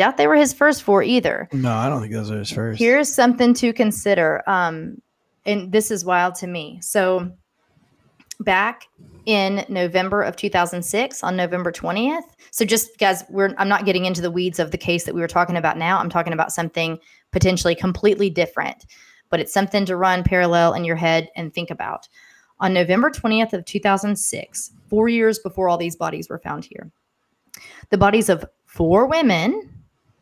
[0.00, 1.46] Doubt they were his first four either.
[1.52, 2.78] No, I don't think those are his first.
[2.78, 4.42] Here's something to consider.
[4.46, 5.02] Um,
[5.44, 6.78] and this is wild to me.
[6.80, 7.30] So,
[8.40, 8.86] back
[9.26, 12.22] in November of 2006, on November 20th.
[12.50, 15.20] So, just guys, we're I'm not getting into the weeds of the case that we
[15.20, 15.98] were talking about now.
[15.98, 16.98] I'm talking about something
[17.30, 18.86] potentially completely different,
[19.28, 22.08] but it's something to run parallel in your head and think about.
[22.58, 26.90] On November 20th of 2006, four years before all these bodies were found here,
[27.90, 29.70] the bodies of four women,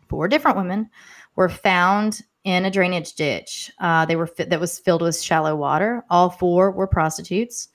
[0.08, 0.90] four different women,
[1.36, 3.70] were found in a drainage ditch.
[3.78, 6.04] Uh, they were fi- that was filled with shallow water.
[6.10, 7.68] All four were prostitutes.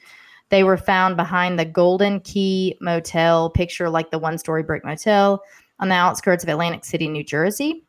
[0.49, 5.41] They were found behind the Golden Key Motel, picture like the one-story brick motel
[5.79, 7.85] on the outskirts of Atlantic City, New Jersey.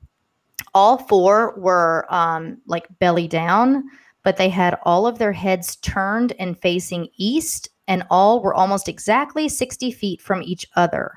[0.72, 3.84] All four were um, like belly down,
[4.22, 8.88] but they had all of their heads turned and facing east, and all were almost
[8.88, 11.12] exactly 60 feet from each other.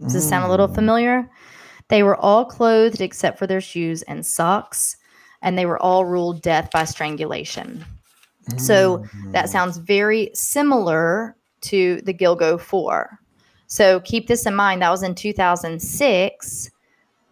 [0.00, 1.28] Does this sound a little familiar?
[1.90, 4.96] They were all clothed except for their shoes and socks,
[5.42, 7.84] and they were all ruled death by strangulation.
[8.56, 13.18] So that sounds very similar to the Gilgo 4.
[13.68, 14.82] So keep this in mind.
[14.82, 16.70] That was in 2006.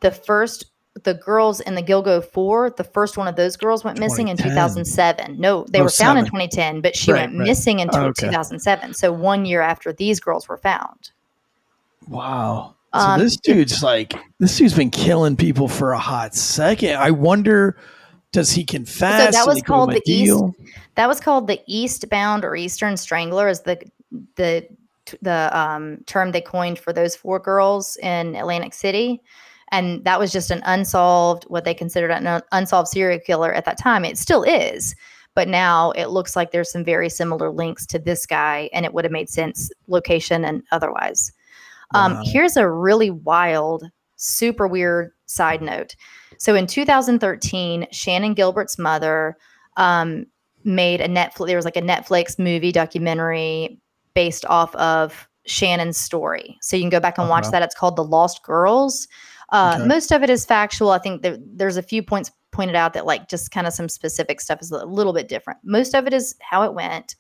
[0.01, 0.67] The first,
[1.03, 4.37] the girls in the Gilgo 4, the first one of those girls went missing in
[4.37, 5.41] 2007.
[5.41, 7.47] No, they Oh, were found in 2010, but she Right, went right.
[7.49, 8.27] missing in Oh, okay.
[8.27, 8.95] 2007.
[8.95, 11.11] So one year after these girls were found.
[12.07, 12.75] Wow.
[12.95, 16.97] So Um, this dude's like this dude's been killing people for a hot second.
[16.97, 17.77] I wonder,
[18.33, 19.35] does he confess?
[19.35, 20.55] So that was called the East- deal?
[20.95, 23.79] That was called the Eastbound or Eastern Strangler, is the
[24.37, 24.67] the
[25.23, 29.23] the um, term they coined for those four girls in Atlantic City,
[29.71, 33.79] and that was just an unsolved, what they considered an unsolved serial killer at that
[33.79, 34.05] time.
[34.05, 34.95] It still is,
[35.35, 38.93] but now it looks like there's some very similar links to this guy, and it
[38.95, 41.33] would have made sense, location and otherwise.
[41.95, 42.23] Um, Wow.
[42.25, 43.85] Here's a really wild,
[44.17, 45.95] super weird side note.
[46.39, 49.37] So in 2013, Shannan Gilbert's mother
[49.77, 50.27] um,
[50.65, 51.47] made a Netflix.
[51.47, 53.81] There was like a Netflix movie documentary
[54.15, 56.59] based off of Shannan's story.
[56.61, 57.63] So you can go back and watch that.
[57.63, 59.09] It's called The Lost Girls.
[59.51, 59.87] Uh, Okay.
[59.87, 60.91] Most of it is factual.
[60.91, 63.89] I think there, there's a few points pointed out that like just kind of some
[63.89, 65.59] specific stuff is a little bit different.
[65.65, 67.15] Most of it is how it went.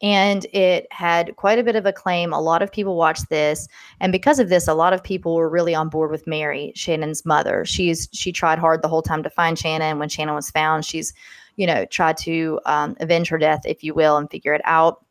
[0.00, 2.32] And it had quite a bit of acclaim.
[2.32, 3.66] A lot of people watched this.
[4.00, 7.26] And because of this, a lot of people were really on board with Mary, Shannan's
[7.26, 7.64] mother.
[7.64, 9.98] She's she tried hard the whole time to find Shannan.
[9.98, 11.12] When Shannan was found, she's,
[11.56, 15.04] you know, tried to um, avenge her death, if you will, and figure it out.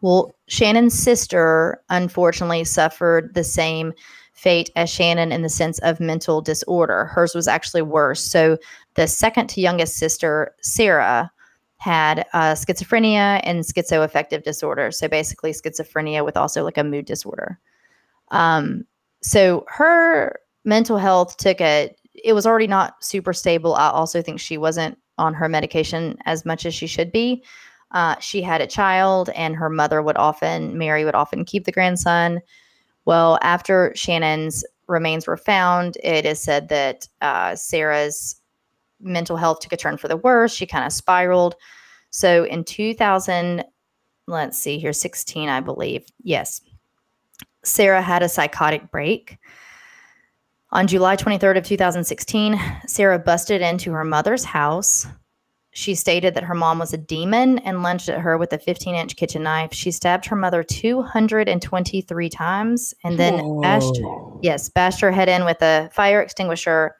[0.00, 3.92] Well, Shannan's sister unfortunately suffered the same
[4.32, 7.04] fate as Shannan in the sense of mental disorder.
[7.04, 8.20] Hers was actually worse.
[8.20, 8.58] So
[8.94, 11.30] the second to youngest sister, Sarra,
[11.82, 14.92] had uh, schizophrenia and schizoaffective disorder.
[14.92, 17.58] So basically, schizophrenia with also like a mood disorder.
[18.30, 18.84] Um,
[19.20, 21.92] so her mental health took a,
[22.24, 23.74] it was already not super stable.
[23.74, 27.42] I also think she wasn't on her medication as much as she should be.
[27.90, 31.72] Uh, she had a child, and her mother would often, Mary would often keep the
[31.72, 32.40] grandson.
[33.06, 38.36] Well, after Shannan's remains were found, it is said that uh, Sarra's
[39.02, 40.54] mental health took a turn for the worse.
[40.54, 41.54] She kind of spiraled.
[42.10, 43.64] So in 2000,
[44.26, 46.06] let's see here, 16, I believe.
[46.22, 46.60] Yes.
[47.64, 49.38] Sarra had a psychotic break.
[50.70, 55.06] On July 23rd of 2016, Sarra busted into her mother's house.
[55.74, 59.16] She stated that her mom was a demon and lunged at her with a 15-inch
[59.16, 59.72] kitchen knife.
[59.72, 63.98] She stabbed her mother 223 times and then bashed
[64.42, 66.96] yes, bashed her head in with a fire extinguisher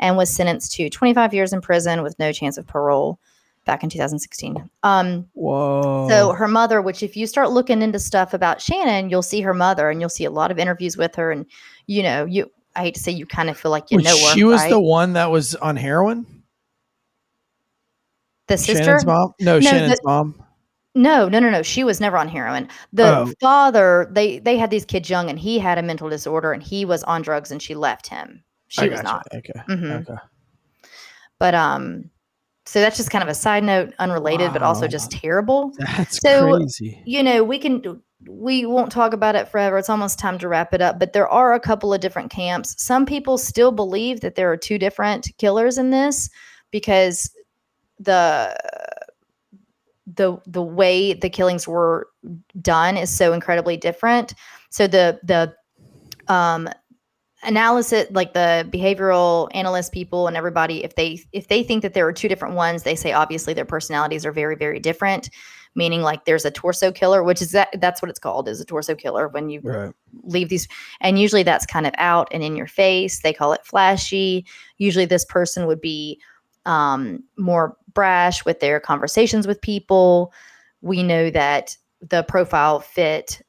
[0.00, 3.20] and was sentenced to 25 years in prison with no chance of parole
[3.66, 4.68] back in 2016.
[4.82, 6.08] Um, Whoa.
[6.08, 9.54] so her mother, which if you start looking into stuff about Shannan, you'll see her
[9.54, 11.30] mother and you'll see a lot of interviews with her.
[11.30, 11.46] And,
[11.86, 14.32] you know, you, I hate to say you kind of feel like you know her.
[14.34, 14.70] she was right?
[14.70, 16.26] the one that was on heroin.
[18.48, 18.82] the sister.
[18.84, 19.34] Shannan's mom.
[19.40, 20.42] No, No, Shannan's the- mom.
[20.96, 21.62] No, no, no, no.
[21.62, 22.68] She was never on heroin.
[22.92, 23.32] The Oh.
[23.40, 26.84] father, they they had these kids young, and he had a mental disorder, and he
[26.84, 28.42] was on drugs, and she left him.
[28.70, 29.26] She was not.
[29.34, 29.52] Okay.
[29.68, 30.00] Mhm.
[30.08, 30.20] Okay.
[31.38, 32.10] But um,
[32.66, 35.72] so that's just kind of a side note, unrelated, but also just terrible.
[35.78, 37.02] That's So, crazy.
[37.04, 39.78] you know, we can we won't talk about it forever.
[39.78, 40.98] It's almost time to wrap it up.
[41.00, 42.80] But there are a couple of different camps.
[42.82, 46.30] Some people still believe that there are two different killers in this
[46.70, 47.30] because
[47.98, 48.56] the
[50.06, 52.08] the the way the killings were
[52.60, 54.34] done is so incredibly different.
[54.70, 55.54] So the the
[56.32, 56.68] um
[57.42, 62.06] analysis like the behavioral analyst people and everybody if they if they think that there
[62.06, 65.30] are two different ones they say obviously their personalities are very very different
[65.74, 68.64] meaning like there's a torso killer which is that that's what it's called is a
[68.64, 69.92] torso killer when you Right.
[70.24, 70.68] leave these
[71.00, 74.44] and usually that's kind of out and in your face they call it flashy
[74.76, 76.20] usually this person would be
[76.66, 80.32] um, more brash with their conversations with people
[80.82, 83.40] we know that the profile fit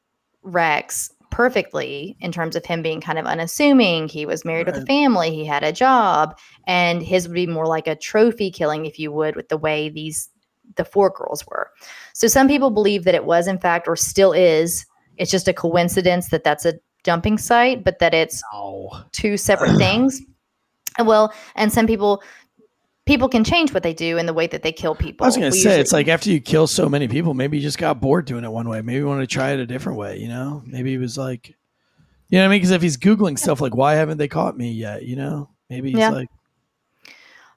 [0.44, 4.08] rex perfectly in terms of him being kind of unassuming.
[4.08, 5.32] He was married with a family.
[5.34, 6.38] He had a job.
[6.68, 9.90] And his would be more like a trophy killing if you would with the way
[9.90, 10.30] these
[10.76, 11.70] the four girls were.
[12.14, 14.86] So some people believe that it was in fact or still is.
[15.18, 18.92] It's just a coincidence that that's a dumping site but that it's No.
[19.12, 20.22] two separate things.
[21.00, 22.22] Well and some people
[23.12, 25.36] people can change what they do in the way that they kill people I was
[25.36, 28.00] gonna say usually- it's like after you kill so many people, maybe you just got
[28.00, 28.82] bored doing it one way.
[28.82, 30.18] Maybe you want to try it a different way.
[30.18, 31.50] You know, maybe he was like,
[32.30, 32.58] you know what I mean?
[32.60, 35.04] Because if he's googling stuff like, why haven't they caught me yet?
[35.04, 36.10] You know, maybe he's Yeah.
[36.12, 36.30] like,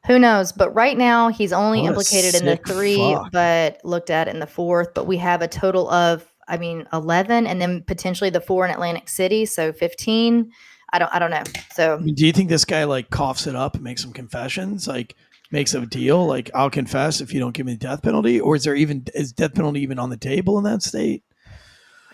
[0.07, 3.32] who knows but right now he's only What implicated in the three fuck.
[3.32, 7.46] but looked at in the fourth but we have a total of i mean 11
[7.46, 10.52] and then potentially the four in atlantic city so 15
[10.92, 11.42] i don't i don't know
[11.72, 14.12] so I mean, do you think this guy like coughs it up and makes some
[14.12, 14.86] confessions?
[14.86, 15.14] Like
[15.55, 18.57] makes a deal like I'll confess if you don't give me the death penalty, or
[18.57, 21.22] is there even is death penalty even on the table in that state?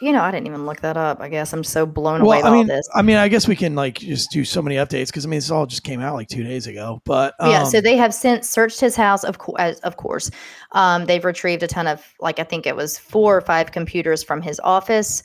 [0.01, 1.20] You know, I didn't even look that up.
[1.20, 2.88] I guess I'm so blown away Well, by I mean, all this.
[2.95, 5.38] I mean, I guess we can like just do so many updates because I mean,
[5.38, 7.03] this all just came out like two days ago.
[7.05, 9.24] But yeah, so um, they have since searched his house.
[9.24, 10.30] Of course, of course,
[10.72, 14.22] um, they've retrieved a ton of like I think it was four or five computers
[14.22, 15.22] from his office.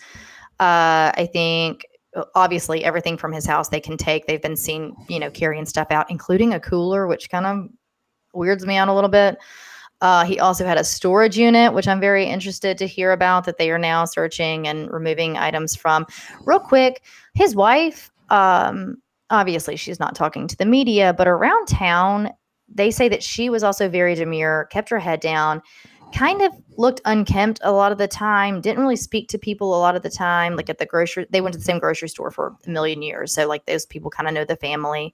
[0.60, 1.86] Uh, I think
[2.16, 4.26] uh, obviously everything from his house they can take.
[4.26, 7.70] They've been seen, you know, carrying stuff out, including a cooler, which kind of
[8.36, 9.38] weirds me out a little bit.
[10.02, 13.58] Uh, he also had a storage unit, which I'm very interested to hear about that
[13.58, 16.06] they are now searching and removing items from.
[16.44, 17.02] Real quick,
[17.34, 18.98] his wife, um,
[19.30, 22.30] obviously, she's not talking to the media, but around town,
[22.68, 25.62] they say that she was also very demure, kept her head down,
[26.14, 29.80] kind of looked unkempt a lot of the time, didn't really speak to people a
[29.80, 30.56] lot of the time.
[30.56, 33.34] Like at the grocery, they went to the same grocery store for a million years.
[33.34, 35.14] So, like, those people kind of know the family.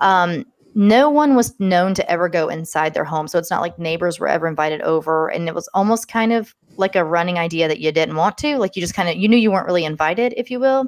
[0.00, 0.44] Um,
[0.76, 3.26] no one was known to ever go inside their home.
[3.28, 5.28] So it's not like neighbors were ever invited over.
[5.28, 8.58] And it was almost kind of like a running idea that you didn't want to.
[8.58, 10.84] Like you just kind of, you knew you weren't really invited, if you will.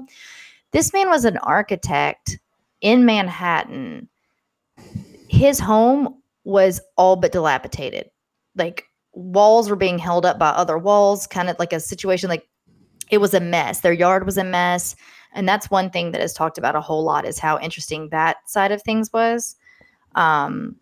[0.72, 2.38] This man was an architect
[2.82, 4.10] in Manhattan.
[5.30, 8.10] His home was all but dilapidated.
[8.56, 8.84] Like
[9.14, 12.46] walls were being held up by other walls, kind of like a situation like
[13.10, 13.80] it was a mess.
[13.80, 14.96] Their yard was a mess.
[15.32, 18.36] And that's one thing that is talked about a whole lot is how interesting that
[18.46, 19.56] side of things was.
[20.14, 20.76] Um,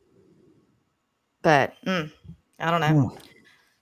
[1.42, 2.10] but mm,
[2.58, 3.08] I don't know.
[3.08, 3.18] Hmm.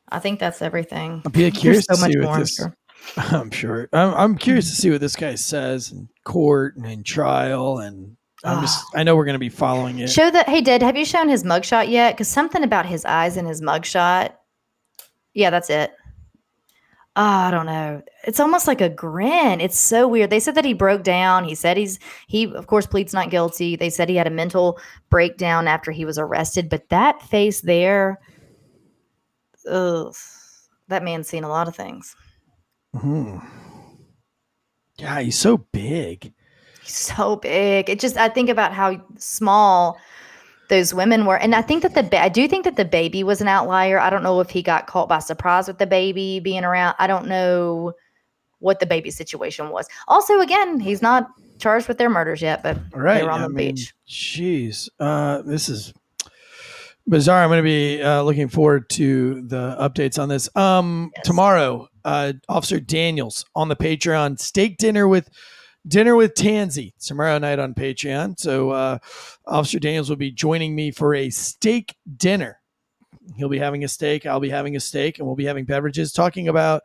[0.09, 1.23] I think that's everything.
[1.27, 2.55] I'd be curious so to much see more, what I'm this.
[2.55, 2.77] sure.
[3.17, 3.89] I'm sure.
[3.93, 8.17] I'm, I'm curious to see what this guy says in court and in trial, and
[8.45, 8.85] I'm just.
[8.95, 10.11] I know we're going to be following it.
[10.11, 10.49] Show that.
[10.49, 12.15] Hey, Dad, have you shown his mugshot yet?
[12.15, 14.33] Because something about his eyes in his mugshot.
[15.33, 15.93] Yeah, that's it.
[17.17, 18.03] Oh, I don't know.
[18.27, 19.61] It's almost like a grin.
[19.61, 20.31] It's so weird.
[20.31, 21.45] They said that he broke down.
[21.45, 23.77] He said he's he of course pleads not guilty.
[23.77, 28.19] They said he had a mental breakdown after he was arrested, but that face there,
[29.71, 30.13] ugh,
[30.89, 32.17] that man's seen a lot of things.
[32.97, 33.41] Mhm.
[34.99, 36.33] Yeah, he's so big.
[36.83, 37.89] He's so big.
[37.89, 39.99] It just I think about how small
[40.75, 43.23] those women were, and I think that the ba- I do think that the baby
[43.23, 43.99] was an outlier.
[43.99, 46.95] I don't know if he got caught by surprise with the baby being around.
[46.99, 47.93] I don't know
[48.59, 49.87] what the baby situation was.
[50.09, 53.19] Also, again, he's not charged with their murders yet, but Right.
[53.19, 53.95] they were on I the mean, beach.
[54.09, 54.89] Jeez.
[54.99, 55.93] Uh, this is
[57.07, 57.43] bizarre.
[57.43, 60.49] I'm going to be uh, looking forward to the updates on this.
[60.57, 61.27] Um, Yes.
[61.27, 65.29] tomorrow, uh, Officer Daniels on the Patreon steak dinner with
[65.87, 68.39] dinner with Tansy tomorrow night on Patreon.
[68.39, 68.99] So uh,
[69.47, 72.61] Officer Daniels will be joining me for a steak dinner.
[73.37, 74.27] He'll be having a steak.
[74.27, 76.83] I'll be having a steak, and we'll be having beverages, talking about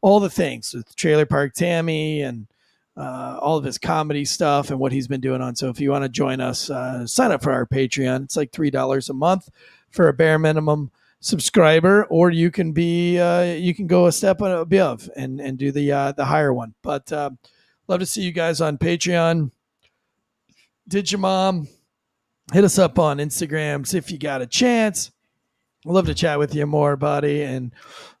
[0.00, 2.46] all the things with Trailer Park Tammy and
[2.96, 5.56] uh, all of his comedy stuff and what he's been doing on.
[5.56, 8.24] So if you want to join us, uh, sign up for our Patreon.
[8.24, 9.48] It's like three dollars a month
[9.90, 10.90] for a bare minimum
[11.20, 15.72] subscriber, or you can be uh, you can go a step above and and do
[15.72, 16.74] the uh, the higher one.
[16.82, 17.30] But uh,
[17.90, 19.50] love to see you guys on Patreon.
[20.86, 21.66] Did your mom
[22.52, 23.84] hit us up on Instagram?
[23.84, 25.10] See if you got a chance.
[25.84, 27.72] I'd love to chat with you more, buddy, and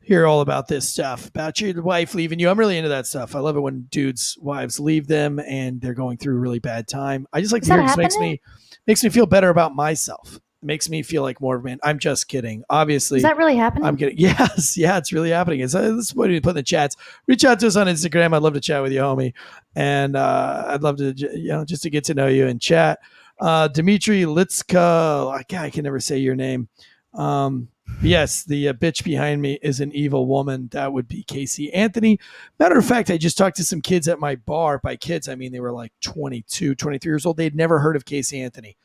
[0.02, 2.48] hear all about this stuff about your wife leaving you.
[2.48, 3.36] I'm really into that stuff.
[3.36, 6.88] I love it when dudes' wives leave them and they're going through a really bad
[6.88, 7.28] time.
[7.32, 7.82] I just like Is to hear.
[7.82, 8.40] It just makes me
[8.88, 10.40] makes me feel better about myself.
[10.62, 11.78] Makes me feel like more of a man.
[11.82, 12.64] I'm just kidding.
[12.68, 13.86] Obviously, Is that really happening?
[13.86, 14.18] I'm kidding.
[14.18, 15.60] yes, yeah, it's really happening.
[15.60, 16.96] It's uh, this is what you put in the chats.
[17.26, 18.34] Reach out to us on Instagram.
[18.34, 19.32] I'd love to chat with you, homie,
[19.74, 22.98] and uh, I'd love to you know just to get to know you and chat.
[23.40, 26.68] Uh, Dimitri Litska, I ca- I can never say your name.
[27.14, 27.68] Um,
[28.02, 30.68] yes, the uh, bitch behind me is an evil woman.
[30.72, 32.20] That would be Casey Anthony.
[32.58, 34.78] Matter of fact, I just talked to some kids at my bar.
[34.78, 37.38] By kids, I mean they were like 22, 23 years old.
[37.38, 38.76] They'd never heard of Casey Anthony.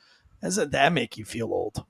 [0.45, 1.83] Doesn't that make you feel old?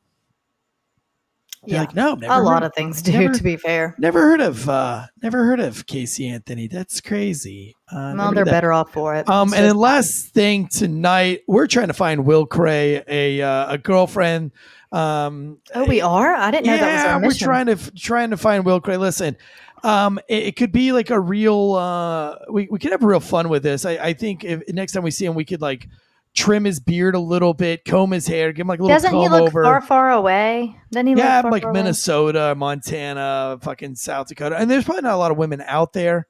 [1.66, 3.12] They're yeah, like, no, never a lot of of things do.
[3.12, 6.68] never- to be fair, Never heard of uh never heard of Casey Anthony.
[6.68, 7.76] That's crazy.
[7.92, 9.28] Uh, well, they're better off for it.
[9.28, 13.74] Um, It's and then last thing tonight, we're trying to find Will Cray a uh,
[13.74, 14.52] a girlfriend.
[14.94, 16.34] Um, oh, we are.
[16.34, 18.96] I didn't know that was yeah, our we're trying to trying to find Will Cray.
[18.96, 19.36] Listen,
[19.84, 21.74] um, it, it could be like a real.
[21.74, 23.84] Uh, we we could have real fun with this.
[23.86, 25.90] I, I think if next time we see him, we could like
[26.36, 29.16] trim his beard a little bit, comb his hair, give him like a little Doesn't
[29.16, 29.64] he look over.
[29.64, 30.76] far, far away?
[30.92, 31.80] Doesn't he yeah, far, like far away?
[31.80, 36.28] Minnesota, Montana, fucking South Dakota, and there's probably not a lot of women out there.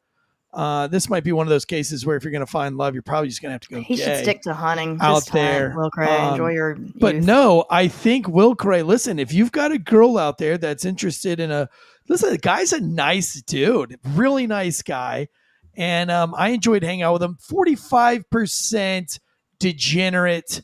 [0.54, 2.94] Uh, this might be one of those cases where if you're going to find love,
[2.94, 5.26] you're probably just going to have to go He should stick to hunting out this
[5.26, 5.74] time, there.
[5.76, 6.78] Will Cray, Um, enjoy your.
[6.96, 8.82] But no, I think Will Cray.
[8.82, 11.68] Listen, if you've got a girl out there that's interested in a
[12.08, 15.28] listen, the guy's a nice dude, really nice guy,
[15.76, 17.38] and um, I enjoyed hanging out with him.
[17.42, 19.20] Forty five percent
[19.60, 20.62] degenerate,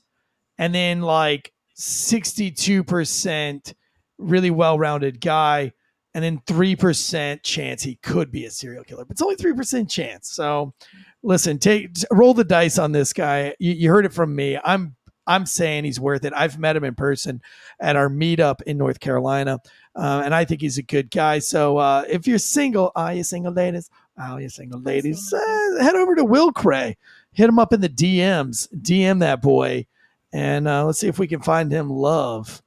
[0.58, 3.74] and then like 62%
[4.18, 5.72] really well-rounded guy
[6.14, 9.06] and then 3% chance he could be a serial killer.
[9.06, 10.30] But it's only 3% chance.
[10.30, 10.74] So
[11.24, 13.56] listen take roll the dice on this guy.
[13.60, 14.58] You, you heard it from me.
[14.64, 14.96] I'm
[15.28, 16.34] i'm saying he's worth it.
[16.36, 17.42] I've met him in person
[17.80, 19.60] at our meetup in north carolina
[19.96, 21.40] uh, and i think he's a good guy.
[21.40, 23.90] So uh, if you're single are you single ladies?
[24.18, 25.34] Are you single ladies?
[25.34, 26.98] Uh, head over to will cray
[27.34, 29.86] hit him up in the dms dm that boy
[30.34, 32.62] and uh, let's see if we can find him love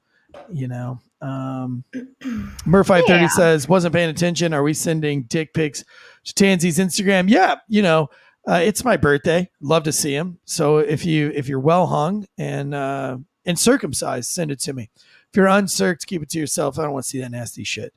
[0.52, 1.84] you know um,
[2.66, 3.28] Murphy30 Yeah.
[3.28, 4.52] says, wasn't paying attention.
[4.52, 5.82] Are we sending dick pics
[6.24, 7.30] to Tansy's Instagram?
[7.30, 8.10] Yeah, you know,
[8.46, 9.48] uh, it's my birthday.
[9.62, 10.38] Love to see him.
[10.44, 13.16] So if you if you're well hung and uh,
[13.46, 14.90] and circumcised, send it to me.
[15.30, 16.78] If you're uncirced, keep it to yourself.
[16.78, 17.94] I don't want to see that nasty shit.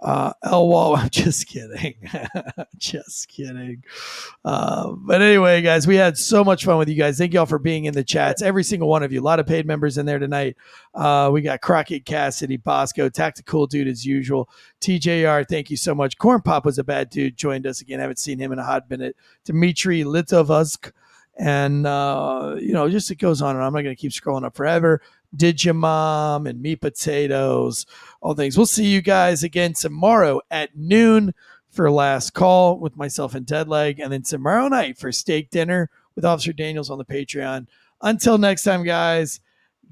[0.00, 1.94] Uh, El Wall, I'm just kidding.
[2.76, 3.82] just kidding.
[4.44, 7.18] Uh, but anyway, guys, we had so much fun with you guys.
[7.18, 8.42] Thank you all for being in the chats.
[8.42, 9.20] Every single one of you.
[9.20, 10.56] A lot of paid members in there tonight.
[10.94, 14.48] Uh, we got Crockett Cassidy, Bosco, Tactical Dude as usual.
[14.80, 16.18] TJR, thank you so much.
[16.18, 17.98] Corn Pop was a bad dude, joined us again.
[17.98, 19.16] I haven't seen him in a hot minute.
[19.44, 20.92] Dmitry Litovuzk.
[21.38, 23.64] And, uh, you know, just it goes on and.
[23.64, 25.02] I'm not going to keep scrolling up forever.
[25.34, 27.86] Digimom and Meat Potatoes,
[28.20, 28.56] all things.
[28.56, 31.34] We'll see you guys again tomorrow at noon
[31.70, 36.24] for last call with myself and Deadleg, and then tomorrow night for steak dinner with
[36.24, 37.66] Officer Daniels on the Patreon.
[38.02, 39.40] Until next time, guys,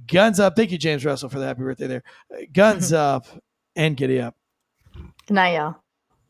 [0.07, 0.57] guns up.
[0.57, 2.03] Thank you, James Russell, for the happy birthday there.
[2.53, 3.27] Guns up
[3.77, 4.35] and giddy up.
[5.27, 5.84] Good night, y'all.